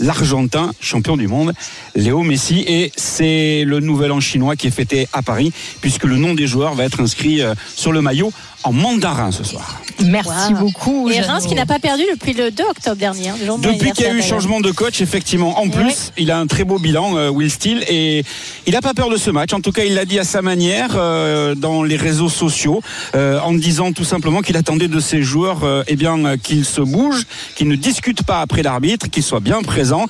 [0.00, 1.52] l'Argentin champion du monde
[1.94, 2.64] Léo Messi.
[2.66, 6.46] Et c'est le nouvel an chinois qui est fêté à Paris puisque le nom des
[6.46, 8.32] joueurs va être inscrit euh, sur le maillot
[8.66, 9.80] en mandarin ce soir.
[10.04, 11.08] Merci beaucoup.
[11.08, 13.28] Et Reims qui n'a pas perdu depuis le 2 octobre dernier.
[13.28, 15.60] Hein, depuis qu'il y a eu changement de coach, effectivement.
[15.60, 18.24] En plus, il a un très beau bilan, euh, Will Steele, et
[18.66, 19.52] il n'a pas peur de ce match.
[19.52, 22.82] En tout cas, il l'a dit à sa manière euh, dans les réseaux sociaux,
[23.14, 27.68] en disant tout simplement qu'il attendait de ses joueurs eh bien qu'ils se bougent, qu'ils
[27.68, 30.06] ne discutent pas après l'arbitre, qu'ils soient bien présents.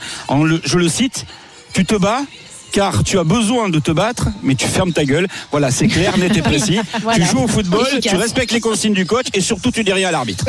[0.65, 1.27] je le cite
[1.77, 2.23] tu te bats
[2.73, 5.27] car tu as besoin de te battre, mais tu fermes ta gueule.
[5.51, 6.79] Voilà, c'est clair, net et précis.
[7.15, 10.09] Tu joues au football, tu respectes les consignes du coach et surtout tu dis rien
[10.09, 10.45] à l'arbitre.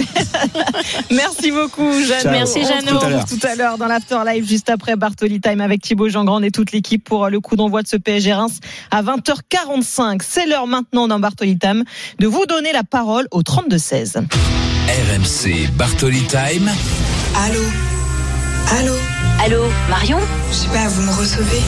[1.12, 2.32] Merci beaucoup, Jeanne.
[2.32, 3.00] Merci, Jeannot.
[3.00, 6.72] Tout à l'heure dans l'After Live, juste après Bartoli Time avec Thibaut Jean-Grand et toute
[6.72, 8.60] l'équipe pour le coup d'envoi de ce PSG Reims
[8.92, 10.22] à 20h45.
[10.28, 11.84] C'est l'heure maintenant dans Bartoli Time
[12.20, 14.18] de vous donner la parole au 32-16.
[14.88, 16.70] RMC Bartoli Time.
[17.46, 17.62] Allô?
[18.80, 18.94] Allô?
[19.44, 20.20] Allô, Marion?
[20.50, 21.62] Je sais pas, vous me recevez?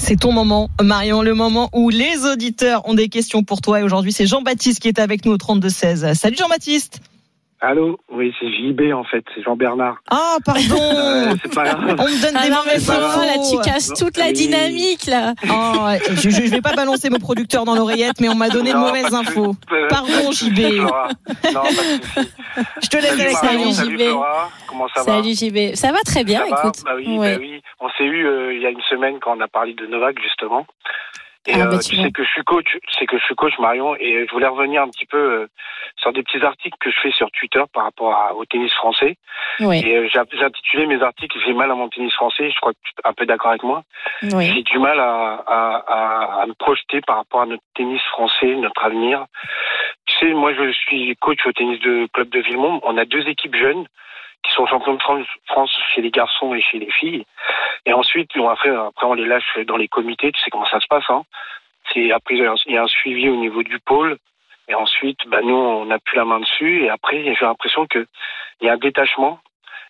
[0.00, 3.80] C'est ton moment, Marion, le moment où les auditeurs ont des questions pour toi.
[3.80, 6.14] Et aujourd'hui, c'est Jean-Baptiste qui est avec nous au 32-16.
[6.14, 7.00] Salut Jean-Baptiste
[7.62, 9.98] Allô Oui, c'est JB en fait, c'est Jean-Bernard.
[10.10, 11.96] Ah, pardon C'est pas grave.
[11.98, 15.34] On me donne des ah mauvaises infos, là, tu casses toute la dynamique, là.
[15.44, 18.78] Oh, je, je vais pas balancer mon producteur dans l'oreillette, mais on m'a donné de
[18.78, 19.54] mauvaises infos.
[19.90, 20.58] Pardon, JB.
[20.78, 22.26] Non, pas de
[22.82, 24.02] Je te laisse avec Salut, JB.
[24.66, 25.74] Comment ça va Salut JB.
[25.74, 26.82] Ça va très bien, écoute.
[26.84, 27.62] Bah oui, bah oui.
[27.80, 30.16] On s'est eu euh, il y a une semaine quand on a parlé de Novak,
[30.22, 30.66] justement.
[31.46, 33.58] Et ah, bah, euh, tu sais que je suis coach, c'est que je suis coach
[33.58, 35.46] Marion, et je voulais revenir un petit peu euh,
[35.96, 39.16] sur des petits articles que je fais sur Twitter par rapport au tennis français.
[39.60, 39.80] Oui.
[39.84, 42.50] Et euh, j'ai intitulé mes articles "J'ai mal à mon tennis français".
[42.50, 43.84] Je crois que tu es un peu d'accord avec moi.
[44.22, 44.52] Oui.
[44.54, 49.24] J'ai du mal à, à, me projeter par rapport à notre tennis français, notre avenir.
[50.06, 52.80] Tu sais, moi je suis coach au tennis de club de Villemont.
[52.82, 53.86] On a deux équipes jeunes
[54.42, 57.24] qui sont champions de France chez les garçons et chez les filles.
[57.86, 60.32] Et ensuite, on après, après on les lâche dans les comités.
[60.32, 61.08] Tu sais comment ça se passe.
[61.08, 61.22] Hein
[61.92, 64.18] c'est après il y a un suivi au niveau du pôle.
[64.68, 66.84] Et ensuite, bah, nous, on n'a plus la main dessus.
[66.84, 68.06] Et après, j'ai l'impression qu'il
[68.60, 69.40] y a un détachement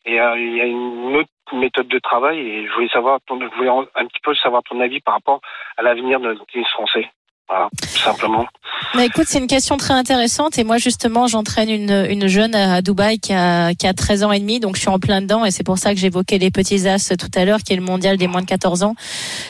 [0.06, 2.38] et euh, il y a une autre méthode de travail.
[2.38, 5.40] Et je voulais savoir, je voulais un petit peu savoir ton avis par rapport
[5.76, 7.10] à l'avenir de notre tennis français.
[7.50, 8.46] Voilà, tout simplement.
[8.94, 12.80] Bah écoute, c'est une question très intéressante et moi justement j'entraîne une, une jeune à
[12.80, 15.44] Dubaï qui a, qui a 13 ans et demi donc je suis en plein dedans
[15.44, 17.82] et c'est pour ça que j'évoquais les petits as tout à l'heure qui est le
[17.82, 18.94] mondial des moins de 14 ans.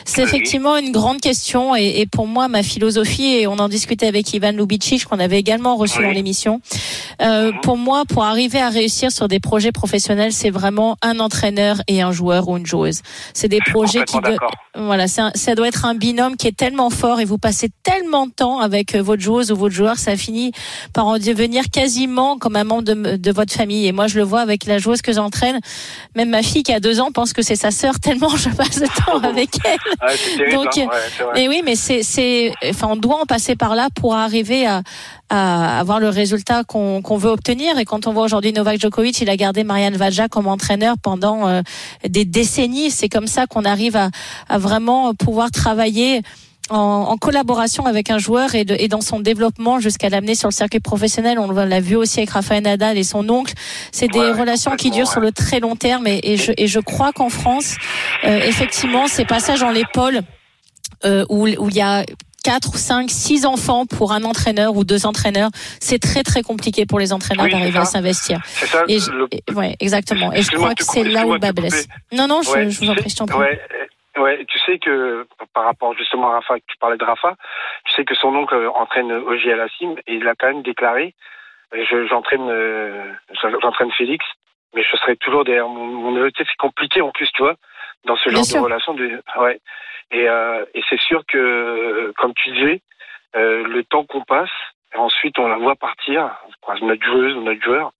[0.05, 4.07] C'est effectivement une grande question et, et, pour moi ma philosophie et on en discutait
[4.07, 6.59] avec Ivan Lubicic qu'on avait également reçu dans l'émission.
[7.21, 7.61] Euh, mhm.
[7.61, 12.01] pour moi pour arriver à réussir sur des projets professionnels c'est vraiment un entraîneur et
[12.01, 13.01] un joueur ou une joueuse.
[13.33, 14.17] C'est des projets qui
[14.75, 18.31] voilà ça doit être un binôme qui est tellement fort et vous passez tellement de
[18.31, 20.51] temps avec euh, votre joueuse ou votre joueur, ça finit
[20.93, 23.87] par en devenir quasiment comme un membre de, de votre famille.
[23.87, 25.59] Et moi, je le vois avec la joueuse que j'entraîne.
[26.15, 28.79] Même ma fille qui a deux ans pense que c'est sa sœur tellement je passe
[28.79, 30.51] de temps avec elle.
[30.51, 30.87] Donc, hein.
[31.35, 34.81] et oui, mais c'est, c'est, enfin, on doit en passer par là pour arriver à,
[35.29, 37.77] à avoir le résultat qu'on qu'on veut obtenir.
[37.77, 41.47] Et quand on voit aujourd'hui Novak Djokovic, il a gardé Marianne Vajja comme entraîneur pendant
[41.47, 41.61] euh,
[42.07, 42.91] des décennies.
[42.91, 44.09] C'est comme ça qu'on arrive à,
[44.49, 46.21] à vraiment pouvoir travailler
[46.71, 50.79] en, collaboration avec un joueur et, et dans son développement jusqu'à l'amener sur le circuit
[50.79, 51.37] professionnel.
[51.39, 53.53] On l'a vu aussi avec Rafael Nadal et son oncle.
[53.91, 56.79] C'est des relations qui durent sur le très long terme et, et, je, et je
[56.79, 57.75] crois qu'en France,
[58.23, 60.21] euh, effectivement, ces passages en l'épaule
[61.05, 62.05] euh, où, où il y a
[62.43, 65.49] 4 ou 5, 6 enfants pour un entraîneur ou deux entraîneurs,
[65.79, 68.39] c'est très très compliqué pour les entraîneurs d'arriver à s'investir.
[68.45, 68.83] C'est ça.
[68.87, 68.99] Et
[69.53, 70.33] ouais, exactement.
[70.33, 71.87] Et je crois que c'est là où le bas blesse.
[72.11, 73.37] Non, non, je, je vous en prie, je t'en prie.
[73.37, 73.59] Ouais.
[74.17, 77.35] Ouais, tu sais que par rapport justement à Rafa, tu parlais de Rafa,
[77.85, 81.15] tu sais que son oncle entraîne Oji Alassim et il a quand même déclaré
[82.09, 83.17] j'entraîne
[83.61, 84.25] j'entraîne Félix,
[84.73, 86.31] mais je serai toujours derrière mon, mon neveu.
[86.37, 87.55] C'est compliqué en plus, tu vois,
[88.05, 88.93] dans ce genre de relation.
[88.93, 89.59] De, ouais.
[90.11, 92.81] Et, euh, et c'est sûr que, comme tu disais,
[93.35, 94.49] euh, le temps qu'on passe,
[94.95, 96.35] ensuite on la voit partir,
[96.81, 97.91] notre joueuse ou notre joueur,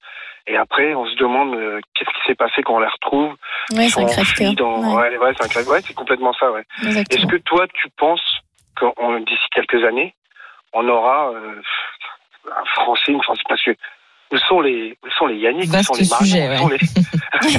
[0.51, 3.33] et après on se demande euh, qu'est-ce qui s'est passé quand on la retrouve.
[3.73, 4.95] Ouais, c'est un crève dans...
[4.95, 5.17] ouais.
[5.17, 6.51] ouais, c'est ouais, c'est complètement ça.
[6.51, 6.63] Ouais.
[6.83, 8.41] Est-ce que toi tu penses
[8.75, 10.13] que d'ici quelques années,
[10.73, 11.61] on aura euh,
[12.47, 13.71] un Français, une Française, parce que
[14.33, 16.77] où sont les, où sont les Yannick, où sont les sujet, ouais.
[16.77, 17.57] les...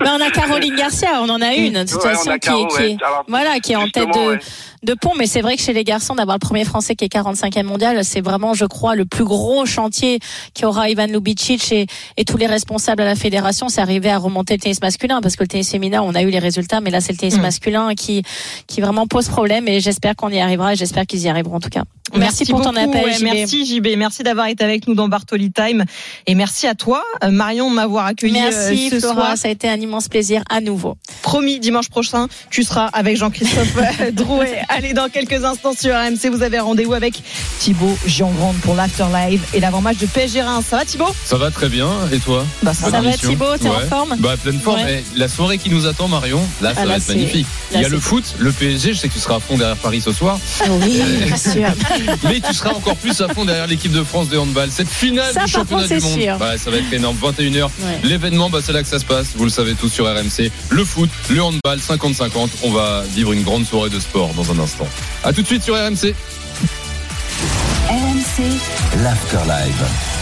[0.06, 2.82] on a Caroline Garcia, on en a une, de toute ouais, façon, qui, Caro, qui,
[2.82, 2.96] est,
[3.28, 4.38] voilà, qui est en tête de,
[4.86, 5.12] de pont.
[5.18, 8.04] Mais c'est vrai que chez les garçons, d'avoir le premier Français qui est 45e mondial,
[8.04, 10.18] c'est vraiment, je crois, le plus gros chantier
[10.54, 13.68] qui aura Ivan Lubicic et, et tous les responsables à la fédération.
[13.68, 16.30] C'est arriver à remonter le tennis masculin, parce que le tennis féminin, on a eu
[16.30, 17.42] les résultats, mais là, c'est le tennis Mm.
[17.42, 18.22] masculin qui,
[18.66, 19.68] qui vraiment pose problème.
[19.68, 21.82] Et j'espère qu'on y arrivera, et j'espère qu'ils y arriveront en tout cas.
[22.16, 23.04] Merci, pour ton appel.
[23.04, 23.22] ouais, JB.
[23.24, 25.84] merci JB, merci d'avoir été avec nous dans Bartoli Time
[26.28, 29.36] et merci à toi euh, Marion de m'avoir accueilli Merci euh, ce Flora, soir.
[29.36, 30.96] ça a été un immense plaisir à nouveau.
[31.22, 34.62] Promis dimanche prochain, tu seras avec Jean-Christophe euh, Drouet.
[34.76, 37.22] Allez dans quelques instants sur RMC, vous avez rendez-vous avec
[37.60, 40.66] Thibaut Giangrande pour l'after live et l'avant-match de PSG Reims.
[40.68, 41.14] Ça va Thibaut?
[41.24, 42.44] Ça va très bien, et toi?
[42.62, 43.00] Bah, ça va.
[43.16, 44.16] Thibaut, t'es en forme?
[44.18, 44.82] Bah pleine forme.
[44.82, 45.02] Ouais.
[45.14, 47.46] Et la soirée qui nous attend, Marion, là ça Ah, va là, être magnifique.
[47.72, 49.56] là, Il y a le foot, le PSG, je sais que tu seras à fond
[49.56, 50.38] derrière Paris ce soir.
[50.60, 51.68] Ah Oui, bien sûr.
[52.24, 54.68] Mais tu seras encore plus à fond derrière l'équipe de France de handball.
[54.70, 56.20] Cette finale Ça, du championnat du monde.
[56.20, 56.36] sûr.
[56.38, 57.16] Bah, ça va être énorme.
[57.22, 57.62] 21h.
[57.64, 57.70] Ouais.
[58.04, 59.28] L'événement, bah, c'est là que ça se passe.
[59.36, 60.50] Vous le savez tous sur RMC.
[60.68, 62.48] Le foot, le handball, 50-50.
[62.64, 64.65] On va vivre une grande soirée de sport dans un instant.
[65.24, 66.14] À tout de suite sur RMC.
[67.88, 68.42] RMC,
[69.02, 70.15] L'Afterlife.